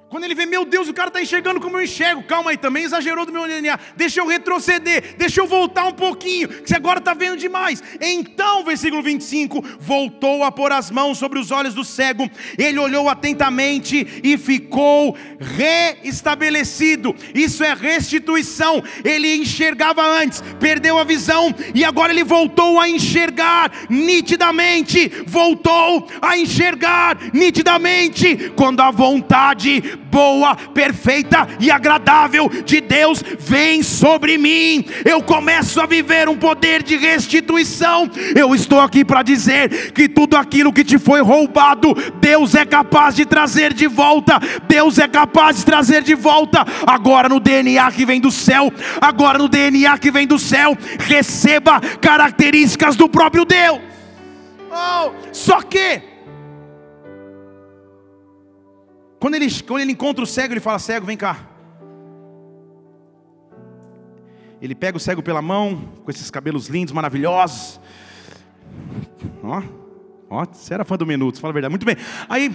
[0.08, 2.22] Quando ele vê, meu Deus, o cara está enxergando como eu enxergo.
[2.22, 3.76] Calma aí, também exagerou do meu DNA.
[3.96, 7.82] Deixa eu retroceder, deixa eu voltar um pouquinho, que você agora está vendo demais.
[8.00, 13.08] Então, versículo 25: voltou a pôr as mãos sobre os olhos do cego, ele olhou
[13.08, 17.14] atentamente e ficou reestabelecido.
[17.34, 18.84] Isso é restituição.
[19.04, 25.08] Ele enxergava antes, perdeu a visão, e agora ele voltou a enxergar nitidamente.
[25.26, 28.52] Voltou a enxergar nitidamente.
[28.54, 34.84] Quando a vontade boa, perfeita e agradável de Deus vem sobre mim.
[35.04, 38.10] Eu começo a viver um poder de restituição.
[38.34, 43.14] Eu estou aqui para dizer que tudo aquilo que te foi roubado, Deus é capaz
[43.14, 44.38] de trazer de volta.
[44.68, 46.64] Deus é capaz de trazer de volta.
[46.86, 51.80] Agora no DNA que vem do céu, agora no DNA que vem do céu, receba
[52.00, 53.80] características do próprio Deus.
[54.70, 56.13] Oh, só que
[59.24, 61.48] Quando ele, quando ele encontra o cego, ele fala: Cego, vem cá.
[64.60, 67.80] Ele pega o cego pela mão, com esses cabelos lindos, maravilhosos.
[69.42, 69.62] Ó,
[70.28, 71.70] ó, você era fã do Minutos, fala a verdade.
[71.70, 71.96] Muito bem.
[72.28, 72.52] Aí.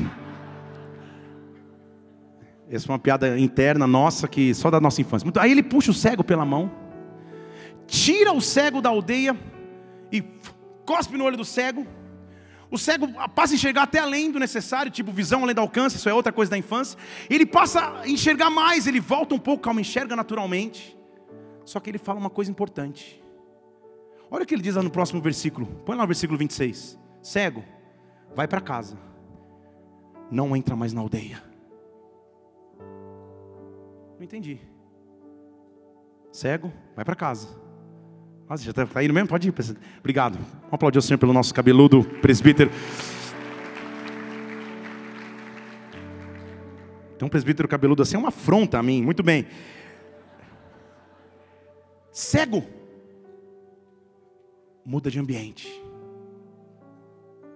[2.69, 5.27] Essa é uma piada interna nossa, que só da nossa infância.
[5.39, 6.71] Aí ele puxa o cego pela mão,
[7.87, 9.35] tira o cego da aldeia
[10.11, 10.23] e
[10.85, 11.87] cospe no olho do cego
[12.71, 16.07] o cego passa a enxergar até além do necessário, tipo visão além do alcance, isso
[16.07, 16.97] é outra coisa da infância.
[17.29, 20.97] Ele passa a enxergar mais, ele volta um pouco, calma, enxerga naturalmente.
[21.65, 23.23] Só que ele fala uma coisa importante.
[24.29, 25.65] Olha o que ele diz lá no próximo versículo.
[25.85, 26.99] Põe lá no versículo 26.
[27.21, 27.63] Cego,
[28.35, 28.97] vai para casa.
[30.29, 31.41] Não entra mais na aldeia.
[34.17, 34.59] Não entendi.
[36.31, 37.68] Cego, vai para casa.
[38.49, 39.29] Nossa, já está indo mesmo?
[39.29, 39.53] Pode ir.
[39.99, 40.33] Obrigado.
[40.33, 42.71] Vamos aplaudir o Senhor pelo nosso cabeludo presbítero.
[47.15, 49.03] Então, um presbítero cabeludo assim é uma afronta a mim.
[49.03, 49.45] Muito bem.
[52.11, 52.65] Cego.
[54.83, 55.69] Muda de ambiente.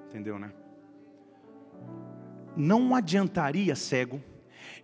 [0.10, 0.54] Entendeu, né?
[2.56, 4.22] Não adiantaria, cego,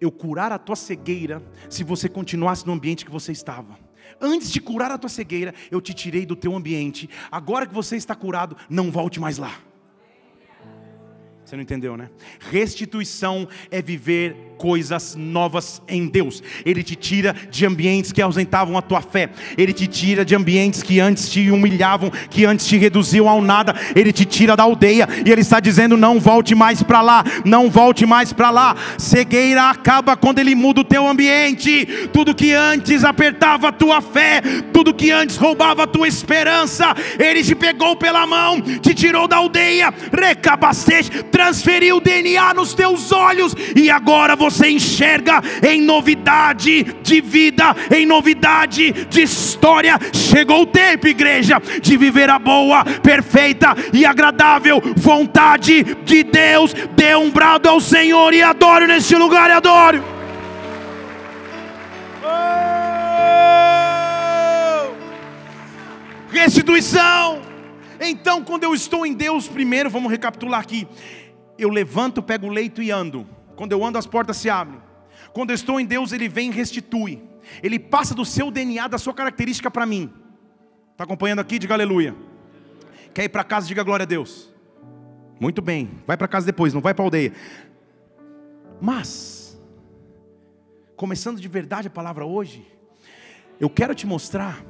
[0.02, 3.89] eu curar a tua cegueira se você continuasse no ambiente que você estava.
[4.20, 7.10] Antes de curar a tua cegueira, eu te tirei do teu ambiente.
[7.32, 9.69] Agora que você está curado, não volte mais lá.
[11.50, 12.12] Você não entendeu, né?
[12.52, 16.44] Restituição é viver coisas novas em Deus.
[16.64, 19.30] Ele te tira de ambientes que ausentavam a tua fé.
[19.58, 23.74] Ele te tira de ambientes que antes te humilhavam, que antes te reduziam ao nada.
[23.96, 27.68] Ele te tira da aldeia e ele está dizendo: "Não volte mais para lá, não
[27.68, 28.76] volte mais para lá".
[29.00, 31.88] Cegueira acaba quando ele muda o teu ambiente.
[32.14, 34.42] Tudo que antes apertava a tua fé,
[34.72, 39.38] tudo que antes roubava a tua esperança, ele te pegou pela mão, te tirou da
[39.38, 47.22] aldeia, recabastete, transferiu o DNA nos teus olhos e agora você enxerga em novidade de
[47.22, 49.98] vida, em novidade de história.
[50.12, 56.74] Chegou o tempo, igreja, de viver a boa, perfeita e agradável vontade de Deus.
[56.94, 60.04] Dê um brado ao Senhor e adoro nesse lugar e adoro.
[66.30, 67.42] Restituição.
[68.02, 70.86] Então, quando eu estou em Deus, primeiro, vamos recapitular aqui.
[71.60, 73.28] Eu levanto, pego o leito e ando.
[73.56, 74.82] Quando eu ando, as portas se abrem.
[75.34, 77.22] Quando eu estou em Deus, Ele vem e restitui.
[77.62, 80.12] Ele passa do seu DNA, da sua característica para mim.
[80.92, 81.60] Está acompanhando aqui?
[81.60, 82.16] Diga aleluia.
[83.14, 83.68] Quer ir para casa?
[83.68, 84.54] Diga glória a Deus.
[85.40, 85.90] Muito bem.
[86.06, 87.34] Vai para casa depois, não vai para a aldeia.
[88.82, 89.60] Mas,
[90.96, 92.66] começando de verdade a palavra hoje,
[93.60, 94.64] eu quero te mostrar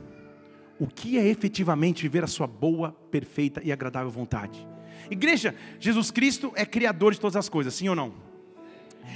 [0.80, 4.68] o que é efetivamente viver a sua boa, perfeita e agradável vontade.
[5.10, 8.14] Igreja, Jesus Cristo é criador de todas as coisas, sim ou não?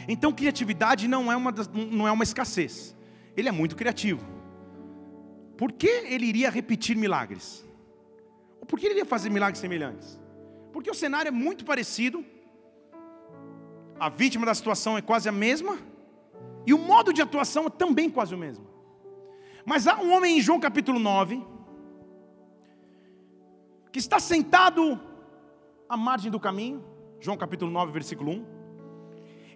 [0.08, 1.54] Então, criatividade não é uma,
[1.91, 2.96] não é uma escassez.
[3.38, 4.26] Ele é muito criativo.
[5.58, 7.64] Por que ele iria repetir milagres?
[8.60, 10.20] Ou por que ele iria fazer milagres semelhantes?
[10.72, 12.26] Porque o cenário é muito parecido,
[14.00, 15.78] a vítima da situação é quase a mesma,
[16.66, 18.68] e o modo de atuação é também quase o mesmo.
[19.66, 21.46] Mas há um homem em João capítulo 9,
[23.91, 25.00] que está sentado
[25.94, 26.84] à margem do caminho,
[27.20, 28.46] João capítulo 9, versículo 1.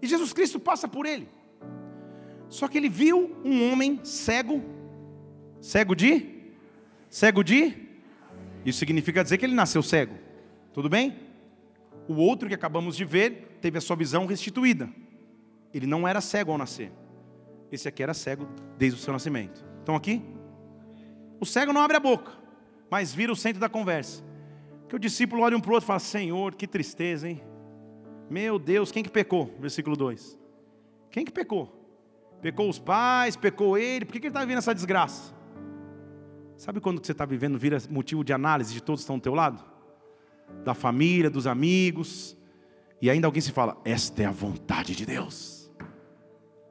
[0.02, 1.28] E Jesus Cristo passa por ele.
[2.48, 4.64] Só que ele viu um homem cego,
[5.60, 6.54] cego de?
[7.10, 7.76] Cego de?
[8.64, 10.16] Isso significa dizer que ele nasceu cego.
[10.74, 11.18] Tudo bem?
[12.08, 14.88] O outro que acabamos de ver teve a sua visão restituída.
[15.74, 16.92] Ele não era cego ao nascer.
[17.72, 19.66] Esse aqui era cego desde o seu nascimento.
[19.80, 20.22] Estão aqui?
[21.40, 22.32] O cego não abre a boca,
[22.90, 24.24] mas vira o centro da conversa.
[24.88, 27.42] Que o discípulo olha um para o outro e fala: Senhor, que tristeza, hein?
[28.30, 29.56] Meu Deus, quem que pecou?
[29.60, 30.38] Versículo 2.
[31.12, 31.74] Quem que pecou?
[32.42, 35.34] Pecou os pais, pecou ele, por que, que ele está vivendo essa desgraça?
[36.56, 39.34] Sabe quando você está vivendo vira motivo de análise de todos que estão do teu
[39.34, 39.64] lado?
[40.64, 42.38] Da família, dos amigos,
[43.02, 45.72] e ainda alguém se fala, esta é a vontade de Deus.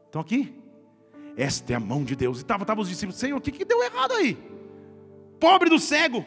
[0.06, 0.54] Estão aqui?
[1.36, 2.38] Esta é a mão de Deus.
[2.38, 4.36] E estavam tava os discípulos, Senhor, o que, que deu errado aí?
[5.38, 6.24] Pobre do cego.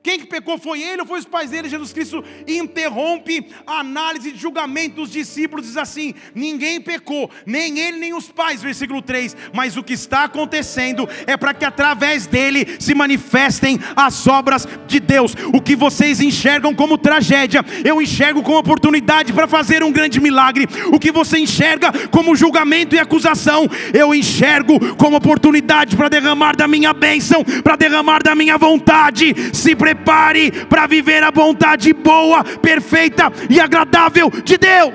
[0.00, 1.68] Quem que pecou foi ele ou foi os pais dele?
[1.68, 7.98] Jesus Cristo interrompe a análise de julgamento dos discípulos, diz assim: ninguém pecou, nem ele
[7.98, 9.36] nem os pais, versículo 3.
[9.52, 15.00] Mas o que está acontecendo é para que através dele se manifestem as obras de
[15.00, 15.34] Deus.
[15.52, 20.66] O que vocês enxergam como tragédia, eu enxergo como oportunidade para fazer um grande milagre.
[20.92, 26.68] O que você enxerga como julgamento e acusação, eu enxergo como oportunidade para derramar da
[26.68, 29.34] minha bênção, para derramar da minha vontade.
[29.52, 34.94] Se prepare para viver a vontade boa, perfeita e agradável de Deus.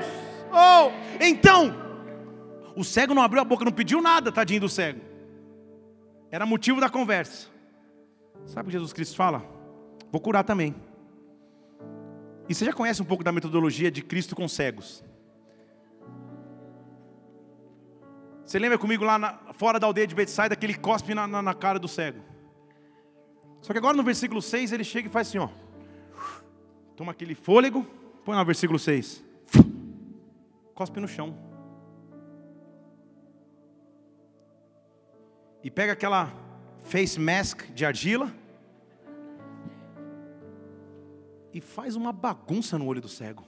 [0.51, 1.73] Oh, então,
[2.75, 5.01] o cego não abriu a boca, não pediu nada, tadinho do cego.
[6.31, 7.47] Era motivo da conversa.
[8.45, 9.43] Sabe o que Jesus Cristo fala?
[10.11, 10.75] Vou curar também.
[12.47, 15.03] E você já conhece um pouco da metodologia de Cristo com cegos.
[18.45, 21.41] Você lembra comigo lá na, fora da aldeia de Betsaida que ele cospe na, na,
[21.41, 22.32] na cara do cego?
[23.63, 25.47] Só que agora no versículo 6 ele chega e faz assim, ó.
[26.97, 27.85] Toma aquele fôlego,
[28.25, 29.23] põe lá no versículo 6.
[30.75, 31.33] Cospe no chão.
[35.63, 36.29] E pega aquela
[36.83, 38.29] face mask de argila
[41.53, 43.45] e faz uma bagunça no olho do cego.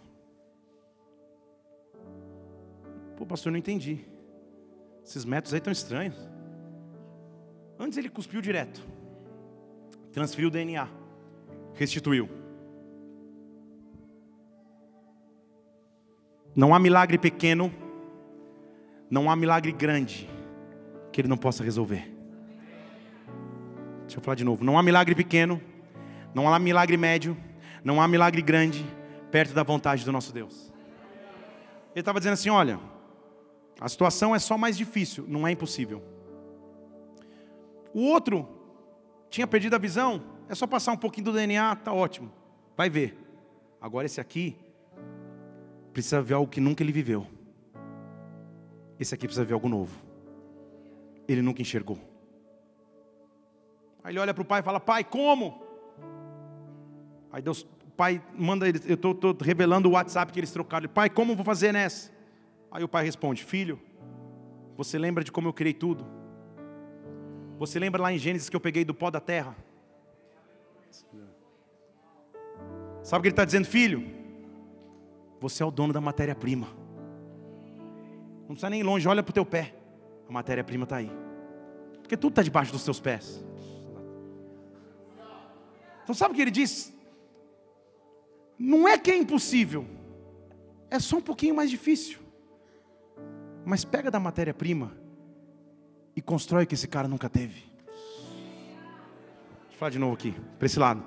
[3.18, 4.06] Pô, pastor, não entendi.
[5.04, 6.16] Esses métodos aí estão estranhos.
[7.78, 8.95] Antes ele cuspiu direto
[10.16, 10.88] transferiu o DNA,
[11.74, 12.30] restituiu.
[16.56, 17.70] Não há milagre pequeno,
[19.12, 20.30] não há milagre grande
[21.12, 22.10] que Ele não possa resolver.
[24.04, 24.64] Deixa eu falar de novo.
[24.64, 25.62] Não há milagre pequeno,
[26.34, 27.36] não há milagre médio,
[27.84, 28.86] não há milagre grande
[29.30, 30.72] perto da vontade do nosso Deus.
[31.92, 32.80] Ele estava dizendo assim: olha,
[33.82, 36.02] a situação é só mais difícil, não é impossível.
[37.94, 38.56] O outro
[39.36, 42.32] tinha perdido a visão, é só passar um pouquinho do DNA, tá ótimo.
[42.78, 43.18] Vai ver.
[43.82, 44.58] Agora esse aqui
[45.92, 47.28] precisa ver algo que nunca ele viveu.
[48.98, 49.94] Esse aqui precisa ver algo novo.
[51.28, 51.98] Ele nunca enxergou.
[54.02, 55.62] Aí ele olha para o pai e fala: Pai, como?
[57.30, 60.88] Aí Deus, o pai manda ele, eu estou revelando o WhatsApp que eles trocaram.
[60.88, 62.10] Pai, como vou fazer nessa?
[62.72, 63.82] Aí o pai responde: Filho,
[64.78, 66.06] você lembra de como eu criei tudo?
[67.58, 69.56] Você lembra lá em Gênesis que eu peguei do pó da terra?
[73.02, 74.04] Sabe o que ele está dizendo, filho?
[75.40, 76.68] Você é o dono da matéria-prima.
[78.42, 79.74] Não precisa nem longe, olha para o teu pé.
[80.28, 81.12] A matéria-prima está aí.
[82.02, 83.44] Porque tudo está debaixo dos teus pés.
[86.04, 86.94] Então sabe o que ele diz?
[88.58, 89.86] Não é que é impossível,
[90.90, 92.20] é só um pouquinho mais difícil.
[93.66, 95.05] Mas pega da matéria-prima
[96.16, 97.64] e constrói o que esse cara nunca teve.
[97.86, 101.04] Deixa eu falar de novo aqui, para esse lado.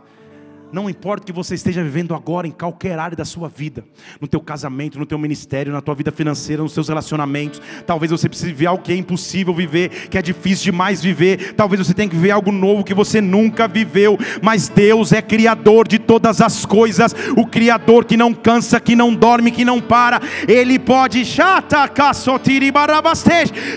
[0.70, 3.82] Não importa o que você esteja vivendo agora em qualquer área da sua vida,
[4.20, 7.60] no teu casamento, no teu ministério, na tua vida financeira, nos seus relacionamentos.
[7.86, 11.54] Talvez você precise ver algo que é impossível viver, que é difícil demais viver.
[11.54, 14.18] Talvez você tenha que ver algo novo que você nunca viveu.
[14.42, 19.14] Mas Deus é criador de todas as coisas, o criador que não cansa, que não
[19.14, 20.20] dorme, que não para.
[20.46, 21.22] Ele pode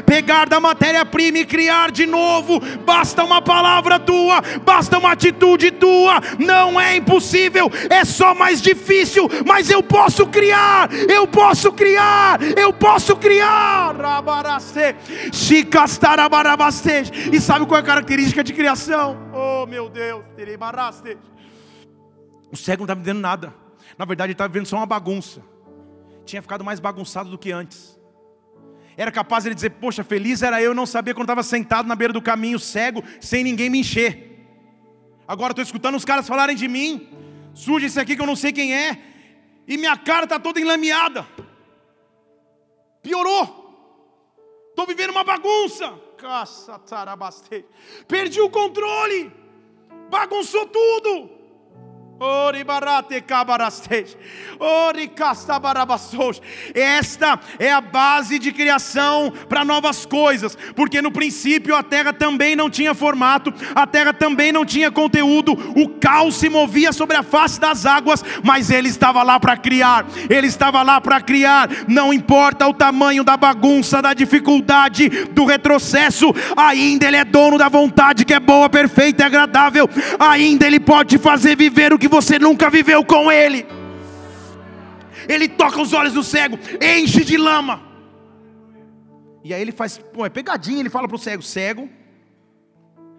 [0.06, 2.62] pegar da matéria-prima e criar de novo.
[2.86, 6.22] Basta uma palavra tua, basta uma atitude tua.
[6.38, 12.74] Não é impossível, é só mais difícil, mas eu posso criar, eu posso criar, eu
[12.74, 13.96] posso criar.
[17.32, 19.18] E sabe qual é a característica de criação?
[19.34, 20.24] Oh meu Deus,
[22.52, 23.54] o cego não estava vendo nada,
[23.98, 25.42] na verdade ele estava vendo só uma bagunça,
[26.26, 28.00] tinha ficado mais bagunçado do que antes.
[28.98, 32.14] Era capaz de dizer, poxa, feliz era eu não saber quando estava sentado na beira
[32.14, 34.31] do caminho, cego, sem ninguém me encher.
[35.32, 37.08] Agora estou escutando os caras falarem de mim.
[37.54, 39.02] Surge esse aqui que eu não sei quem é.
[39.66, 41.26] E minha cara está toda enlameada.
[43.02, 43.46] Piorou.
[44.72, 45.98] Estou vivendo uma bagunça.
[48.10, 49.32] Perdi o controle.
[50.10, 51.30] Bagunçou tudo.
[56.76, 62.56] Esta é a base de criação para novas coisas, porque no princípio a terra também
[62.56, 67.24] não tinha formato, a terra também não tinha conteúdo, o caos se movia sobre a
[67.24, 72.14] face das águas, mas ele estava lá para criar, ele estava lá para criar, não
[72.14, 78.26] importa o tamanho da bagunça, da dificuldade, do retrocesso, ainda ele é dono da vontade
[78.26, 82.70] que é boa, perfeita e agradável, ainda ele pode fazer viver o que você nunca
[82.70, 83.66] viveu com Ele.
[85.28, 87.82] Ele toca os olhos do cego, enche de lama.
[89.44, 91.90] E aí ele faz, pô, é pegadinha, ele fala para o cego: cego,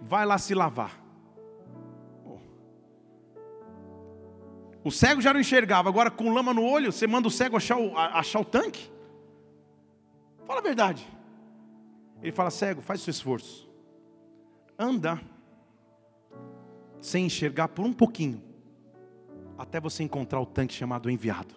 [0.01, 1.01] vai lá se lavar.
[4.85, 7.79] O cego já não enxergava, agora com lama no olho, você manda o cego achar
[7.79, 8.91] o, achar o tanque?
[10.45, 11.07] Fala a verdade.
[12.23, 13.71] Ele fala: cego, faz o seu esforço.
[14.79, 15.21] Anda
[17.01, 18.52] sem enxergar por um pouquinho
[19.63, 21.55] até você encontrar o tanque chamado enviado.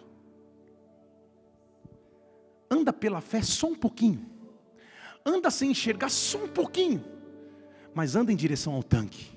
[2.70, 4.24] Anda pela fé só um pouquinho.
[5.24, 7.04] Anda sem enxergar só um pouquinho.
[7.92, 9.35] Mas anda em direção ao tanque.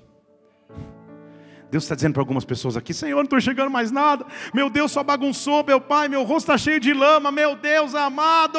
[1.70, 4.26] Deus está dizendo para algumas pessoas aqui: Senhor, não estou chegando mais nada.
[4.52, 6.08] Meu Deus só bagunçou, meu Pai.
[6.08, 7.30] Meu rosto está cheio de lama.
[7.30, 8.58] Meu Deus amado,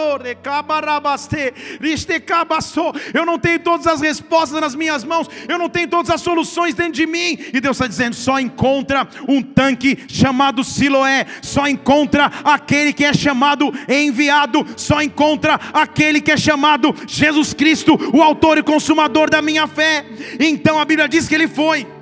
[3.13, 5.27] eu não tenho todas as respostas nas minhas mãos.
[5.47, 7.37] Eu não tenho todas as soluções dentro de mim.
[7.53, 11.25] E Deus está dizendo: só encontra um tanque chamado Siloé.
[11.41, 14.65] Só encontra aquele que é chamado enviado.
[14.77, 20.05] Só encontra aquele que é chamado Jesus Cristo, o autor e consumador da minha fé.
[20.39, 22.00] Então a Bíblia diz que ele foi.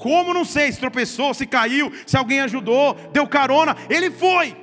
[0.00, 4.56] Como não sei, se tropeçou, se caiu, se alguém ajudou, deu carona, ele foi.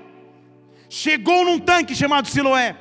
[0.89, 2.75] Chegou num tanque chamado Siloé.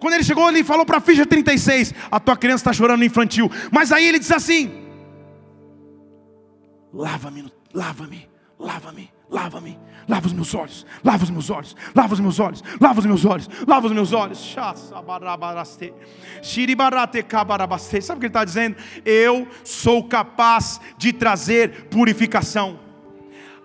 [0.00, 3.04] Quando ele chegou, ele falou para a ficha 36: A tua criança está chorando no
[3.04, 3.48] infantil.
[3.70, 4.88] Mas aí ele disse assim:
[6.92, 8.28] Lava-me, lava-me,
[8.60, 13.00] lava-me, lava-me, lava os meus olhos, lava os meus olhos, lava os meus olhos, lava
[13.00, 14.38] os meus olhos, lava os meus olhos.
[18.02, 18.76] Sabe o que ele está dizendo?
[19.04, 22.89] Eu sou capaz de trazer purificação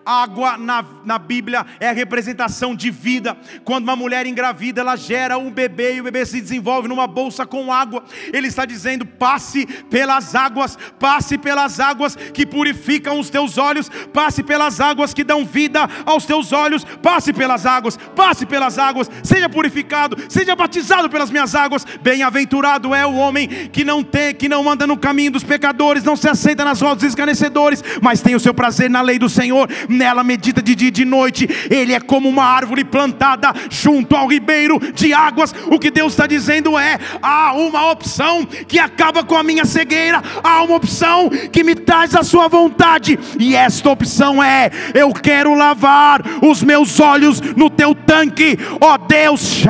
[0.05, 3.35] água na, na Bíblia é a representação de vida.
[3.63, 7.45] Quando uma mulher engravida, ela gera um bebê e o bebê se desenvolve numa bolsa
[7.45, 8.03] com água.
[8.31, 14.43] Ele está dizendo: passe pelas águas, passe pelas águas que purificam os teus olhos, passe
[14.43, 19.49] pelas águas que dão vida aos teus olhos, passe pelas águas, passe pelas águas, seja
[19.49, 21.85] purificado, seja batizado pelas minhas águas.
[22.01, 26.15] Bem-aventurado é o homem que não tem, que não anda no caminho dos pecadores, não
[26.15, 29.67] se aceita nas rodas dos escarnecedores, mas tem o seu prazer na lei do Senhor
[29.95, 31.47] nela medita de dia e de noite.
[31.69, 35.53] Ele é como uma árvore plantada junto ao ribeiro de águas.
[35.67, 40.21] O que Deus está dizendo é: há uma opção que acaba com a minha cegueira,
[40.43, 45.53] há uma opção que me traz a sua vontade, e esta opção é: eu quero
[45.53, 49.63] lavar os meus olhos no teu tanque, ó oh Deus,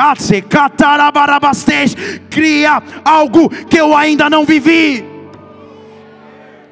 [2.29, 5.14] cria algo que eu ainda não vivi.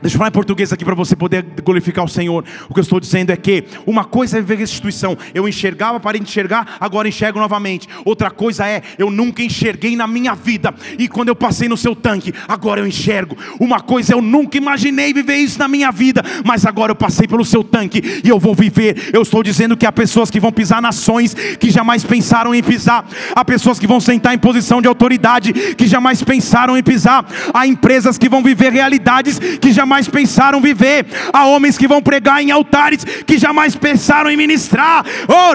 [0.04, 2.43] Deixa eu falar em português aqui para você poder glorificar o Senhor.
[2.70, 5.18] O que eu estou dizendo é que uma coisa é ver restituição.
[5.34, 7.88] Eu enxergava, parei de enxergar, agora enxergo novamente.
[8.04, 10.76] Outra coisa é, eu nunca enxerguei na minha vida.
[10.99, 13.38] E quando eu passei no seu tanque, agora eu enxergo.
[13.62, 16.22] Uma coisa eu nunca imaginei viver isso na minha vida.
[16.43, 19.10] Mas agora eu passei pelo seu tanque e eu vou viver.
[19.14, 23.06] Eu estou dizendo que há pessoas que vão pisar nações que jamais pensaram em pisar.
[23.34, 27.26] Há pessoas que vão sentar em posição de autoridade que jamais pensaram em pisar.
[27.54, 32.02] Há empresas que vão viver realidades que jamais jamais pensaram viver, há homens que vão
[32.02, 35.06] pregar em altares que jamais pensaram em ministrar.
[35.28, 35.54] Oh,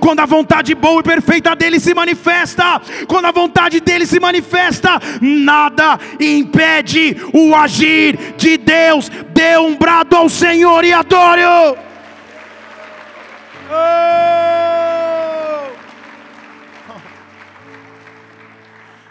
[0.00, 5.00] quando a vontade boa e perfeita dele se manifesta, quando a vontade dele se manifesta,
[5.20, 9.08] nada impede o agir de Deus.
[9.32, 11.42] Dê um brado ao Senhor e adore.
[11.44, 11.76] Oh!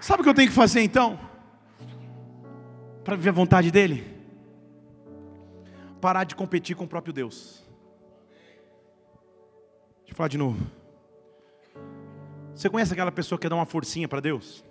[0.02, 1.25] Sabe o que eu tenho que fazer então?
[3.06, 4.04] Para viver a vontade dEle?
[6.02, 7.64] Parar de competir com o próprio Deus.
[10.00, 10.60] Deixa eu falar de novo.
[12.56, 14.66] Você conhece aquela pessoa que quer dar uma forcinha para Deus?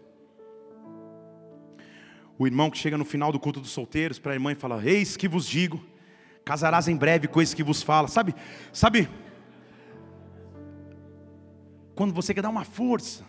[2.36, 4.84] O irmão que chega no final do culto dos solteiros para a irmã e fala:
[4.84, 5.80] Eis que vos digo,
[6.44, 8.08] casarás em breve com esse que vos fala.
[8.08, 8.34] Sabe,
[8.72, 9.08] sabe?
[11.94, 13.24] Quando você quer dar uma força,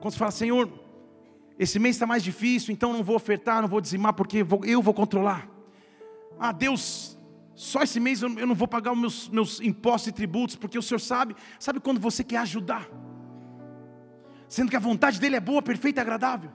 [0.00, 0.70] quando você fala, Senhor,
[1.60, 4.94] esse mês está mais difícil, então não vou ofertar, não vou dizimar, porque eu vou
[4.94, 5.46] controlar.
[6.38, 7.18] Ah, Deus,
[7.54, 10.82] só esse mês eu não vou pagar os meus, meus impostos e tributos, porque o
[10.82, 12.88] Senhor sabe, sabe quando você quer ajudar,
[14.48, 16.50] sendo que a vontade dEle é boa, perfeita e agradável.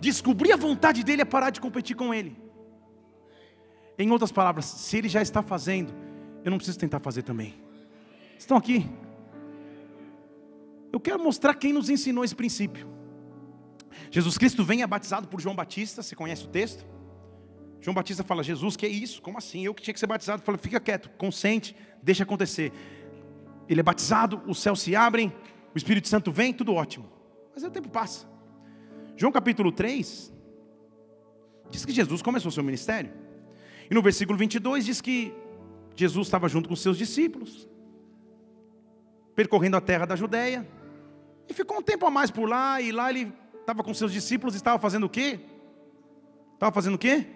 [0.00, 2.36] Descobrir a vontade dEle é parar de competir com Ele.
[3.96, 5.94] Em outras palavras, se Ele já está fazendo,
[6.44, 7.54] eu não preciso tentar fazer também.
[8.36, 8.84] Estão aqui?
[10.92, 13.00] Eu quero mostrar quem nos ensinou esse princípio.
[14.10, 16.84] Jesus Cristo vem é batizado por João Batista, você conhece o texto?
[17.80, 19.20] João Batista fala: Jesus, que é isso?
[19.20, 19.64] Como assim?
[19.64, 20.42] Eu que tinha que ser batizado.
[20.42, 22.72] Fala: fica quieto, consente, deixa acontecer.
[23.68, 25.32] Ele é batizado, os céus se abrem,
[25.74, 27.10] o Espírito Santo vem, tudo ótimo.
[27.52, 28.26] Mas aí o tempo passa.
[29.16, 30.32] João capítulo 3
[31.70, 33.12] diz que Jesus começou o seu ministério.
[33.90, 35.34] E no versículo 22 diz que
[35.96, 37.68] Jesus estava junto com seus discípulos,
[39.34, 40.66] percorrendo a terra da Judéia,
[41.48, 43.32] e ficou um tempo a mais por lá, e lá ele
[43.62, 45.40] estava com seus discípulos e estava fazendo o quê?
[46.54, 47.26] Estava fazendo o quê?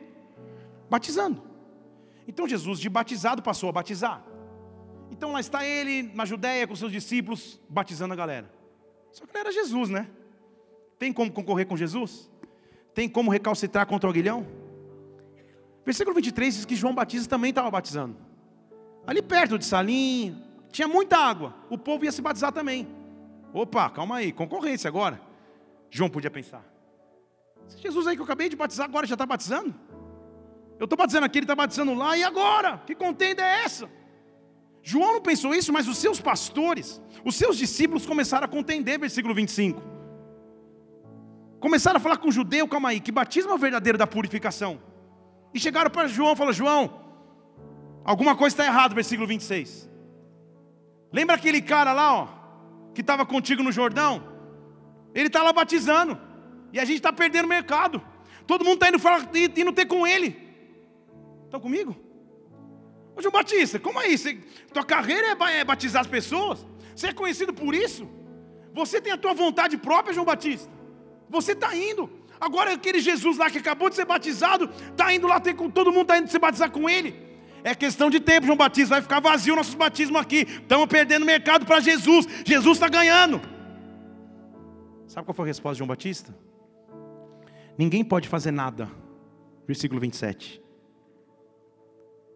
[0.90, 1.42] Batizando.
[2.28, 4.22] Então Jesus, de batizado, passou a batizar.
[5.10, 8.50] Então lá está ele na Judéia com seus discípulos, batizando a galera.
[9.12, 10.08] Só que não era Jesus, né?
[10.98, 12.30] Tem como concorrer com Jesus?
[12.94, 14.46] Tem como recalcitrar contra o aguilhão?
[15.84, 18.16] Versículo 23 diz que João Batista também estava batizando.
[19.06, 21.54] Ali perto de Salim, tinha muita água.
[21.70, 22.88] O povo ia se batizar também.
[23.52, 25.20] Opa, calma aí, concorrência agora.
[25.90, 26.64] João podia pensar.
[27.68, 29.74] Esse Jesus aí que eu acabei de batizar, agora já está batizando?
[30.78, 32.78] Eu estou batizando aqui, ele está batizando lá, e agora?
[32.86, 33.88] Que contenda é essa?
[34.82, 39.34] João não pensou isso, mas os seus pastores, os seus discípulos começaram a contender, versículo
[39.34, 39.82] 25.
[41.58, 44.80] Começaram a falar com o judeu, calma aí, que batismo é o verdadeiro da purificação.
[45.52, 47.00] E chegaram para João e falaram: João,
[48.04, 49.90] alguma coisa está errada, versículo 26.
[51.12, 52.28] Lembra aquele cara lá, ó,
[52.94, 54.35] que estava contigo no Jordão?
[55.16, 56.20] Ele está lá batizando.
[56.74, 58.02] E a gente está perdendo o mercado.
[58.46, 60.36] Todo mundo está indo, falar, indo ter com ele.
[61.46, 61.96] Estão comigo?
[63.16, 64.28] Ô João Batista, como é isso?
[64.74, 66.66] Tua carreira é, é batizar as pessoas?
[66.94, 68.06] Você é conhecido por isso?
[68.74, 70.70] Você tem a tua vontade própria, João Batista?
[71.30, 72.10] Você está indo.
[72.38, 76.02] Agora aquele Jesus lá que acabou de ser batizado, está indo lá, tem, todo mundo
[76.02, 77.16] está indo se batizar com ele.
[77.64, 78.96] É questão de tempo, João Batista.
[78.96, 80.46] Vai ficar vazio nossos batismos aqui.
[80.46, 82.28] Estamos perdendo mercado para Jesus.
[82.44, 83.55] Jesus está ganhando.
[85.06, 86.34] Sabe qual foi a resposta de João Batista?
[87.78, 88.90] Ninguém pode fazer nada.
[89.66, 90.62] Versículo 27.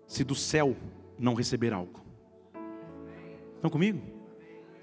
[0.06, 0.76] Se do céu
[1.18, 2.00] não receber algo.
[3.54, 4.00] Estão comigo?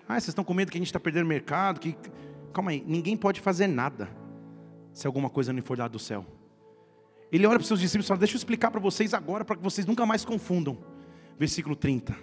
[0.08, 1.80] Ah, vocês estão com medo que a gente está perdendo mercado?
[1.80, 1.98] Que...
[2.54, 4.10] Calma aí, ninguém pode fazer nada
[4.94, 6.26] se alguma coisa não for dada do céu.
[7.32, 9.58] Ele olha para os seus discípulos e fala: Deixa eu explicar para vocês agora, para
[9.58, 10.78] que vocês nunca mais confundam.
[11.38, 12.16] Versículo 30.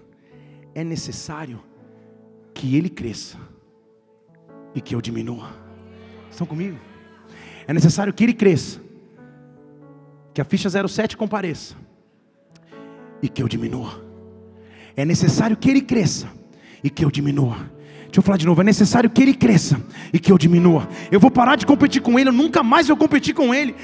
[0.74, 1.62] É necessário
[2.54, 3.38] que ele cresça
[4.74, 5.50] e que eu diminua.
[6.30, 6.78] Estão comigo?
[7.66, 8.80] É necessário que ele cresça,
[10.32, 11.76] que a ficha 07 compareça
[13.22, 14.04] e que eu diminua.
[14.96, 16.28] É necessário que ele cresça
[16.82, 17.72] e que eu diminua.
[18.14, 19.76] Deixa eu falar de novo, é necessário que ele cresça
[20.12, 20.88] e que eu diminua.
[21.10, 23.74] Eu vou parar de competir com ele, eu nunca mais vou competir com ele.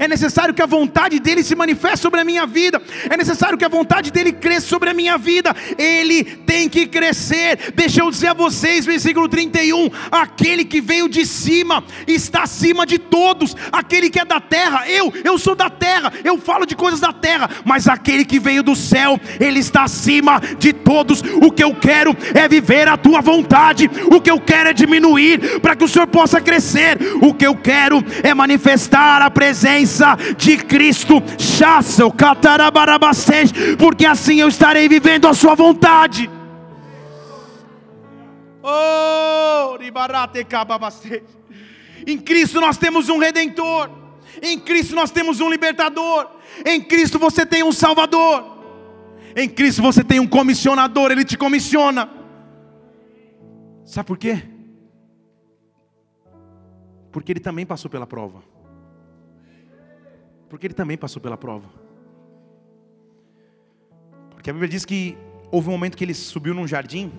[0.00, 2.82] É necessário que a vontade dele se manifeste sobre a minha vida.
[3.08, 5.54] É necessário que a vontade dele cresça sobre a minha vida.
[5.78, 7.72] Ele tem que crescer.
[7.72, 12.98] Deixa eu dizer a vocês, versículo 31, aquele que veio de cima está acima de
[12.98, 13.54] todos.
[13.70, 17.12] Aquele que é da terra, eu, eu sou da terra, eu falo de coisas da
[17.12, 21.22] terra, mas aquele que veio do céu, ele está acima de todos.
[21.40, 23.90] O que eu quero é é viver a tua vontade.
[24.10, 26.98] O que eu quero é diminuir para que o Senhor possa crescer.
[27.22, 31.22] O que eu quero é manifestar a presença de Cristo.
[33.78, 36.30] Porque assim eu estarei vivendo a sua vontade.
[38.62, 39.76] Oh,
[42.06, 43.90] em Cristo nós temos um redentor.
[44.42, 46.28] Em Cristo nós temos um libertador.
[46.64, 48.58] Em Cristo você tem um salvador.
[49.36, 52.19] Em Cristo você tem um comissionador, ele te comissiona.
[53.90, 54.44] Sabe por quê?
[57.10, 58.40] Porque ele também passou pela prova.
[60.48, 61.68] Porque ele também passou pela prova.
[64.30, 65.18] Porque a Bíblia diz que
[65.50, 67.12] houve um momento que ele subiu num jardim,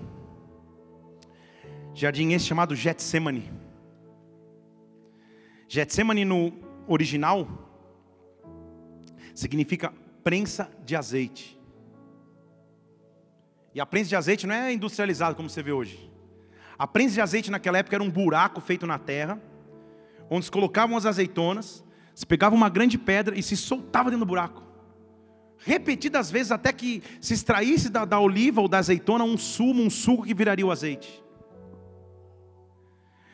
[1.93, 3.51] jardim esse chamado Getsemane.
[5.67, 6.53] Getsemane no
[6.88, 7.49] original
[9.36, 9.93] significa
[10.24, 11.59] prensa de azeite.
[13.76, 16.09] E a prensa de azeite não é industrializada como você vê hoje.
[16.82, 19.39] A prensa de azeite naquela época era um buraco feito na terra,
[20.27, 24.27] onde se colocavam as azeitonas, se pegava uma grande pedra e se soltava dentro do
[24.27, 24.63] buraco.
[25.59, 29.91] Repetidas vezes até que se extraísse da, da oliva ou da azeitona um sumo, um
[29.91, 31.23] suco que viraria o azeite.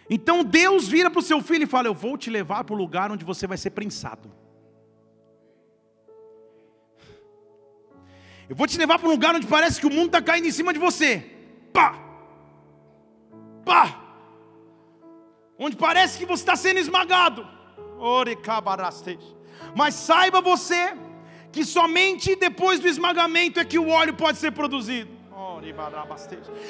[0.09, 2.77] Então Deus vira para o seu filho e fala: Eu vou te levar para o
[2.77, 4.29] lugar onde você vai ser prensado.
[8.49, 10.51] Eu vou te levar para um lugar onde parece que o mundo está caindo em
[10.51, 11.31] cima de você.
[11.71, 12.06] Pá!
[13.68, 13.86] Pá,
[15.59, 17.45] onde parece que você está sendo esmagado.
[19.76, 20.95] Mas saiba você
[21.51, 25.11] que somente depois do esmagamento é que o óleo pode ser produzido.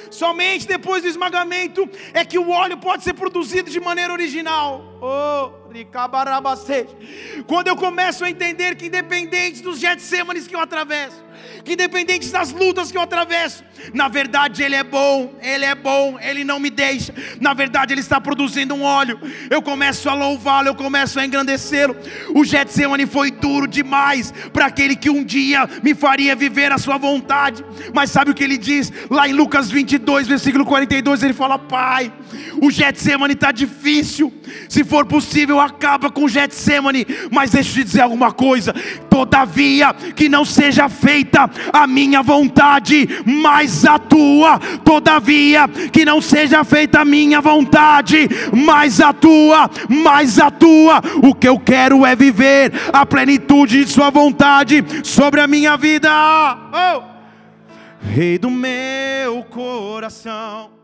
[0.10, 4.82] Somente depois do esmagamento é que o óleo pode ser produzido de maneira original.
[7.45, 11.22] Quando eu começo a entender que independente dos Getsêmanes que eu atravesso,
[11.63, 13.63] que independente das lutas que eu atravesso,
[13.93, 17.13] na verdade Ele é bom, Ele é bom, Ele não me deixa.
[17.39, 19.19] Na verdade Ele está produzindo um óleo.
[19.49, 21.95] Eu começo a louvá-lo, eu começo a engrandecê-lo.
[22.33, 26.97] O Getsemane foi duro demais para aquele que um dia me faria viver a sua
[26.97, 27.63] vontade.
[27.93, 31.23] Mas sabe o que ele diz lá em Lucas 22, versículo 42?
[31.23, 32.11] Ele fala: Pai,
[32.61, 34.33] o Getsemane está difícil.
[34.69, 37.05] Se for possível, acaba com o Getsemane.
[37.31, 38.73] Mas deixa eu te dizer alguma coisa:
[39.09, 40.89] todavia, que não seja
[41.28, 44.59] feita a minha vontade, mas a tua.
[44.84, 51.01] Todavia, que não seja feita a minha vontade, mas a tua, mas a tua.
[51.21, 56.09] O que eu quero é viver a plenitude de Sua vontade sobre a minha vida.
[56.73, 57.17] Oh!
[57.99, 60.78] Rei do meu coração.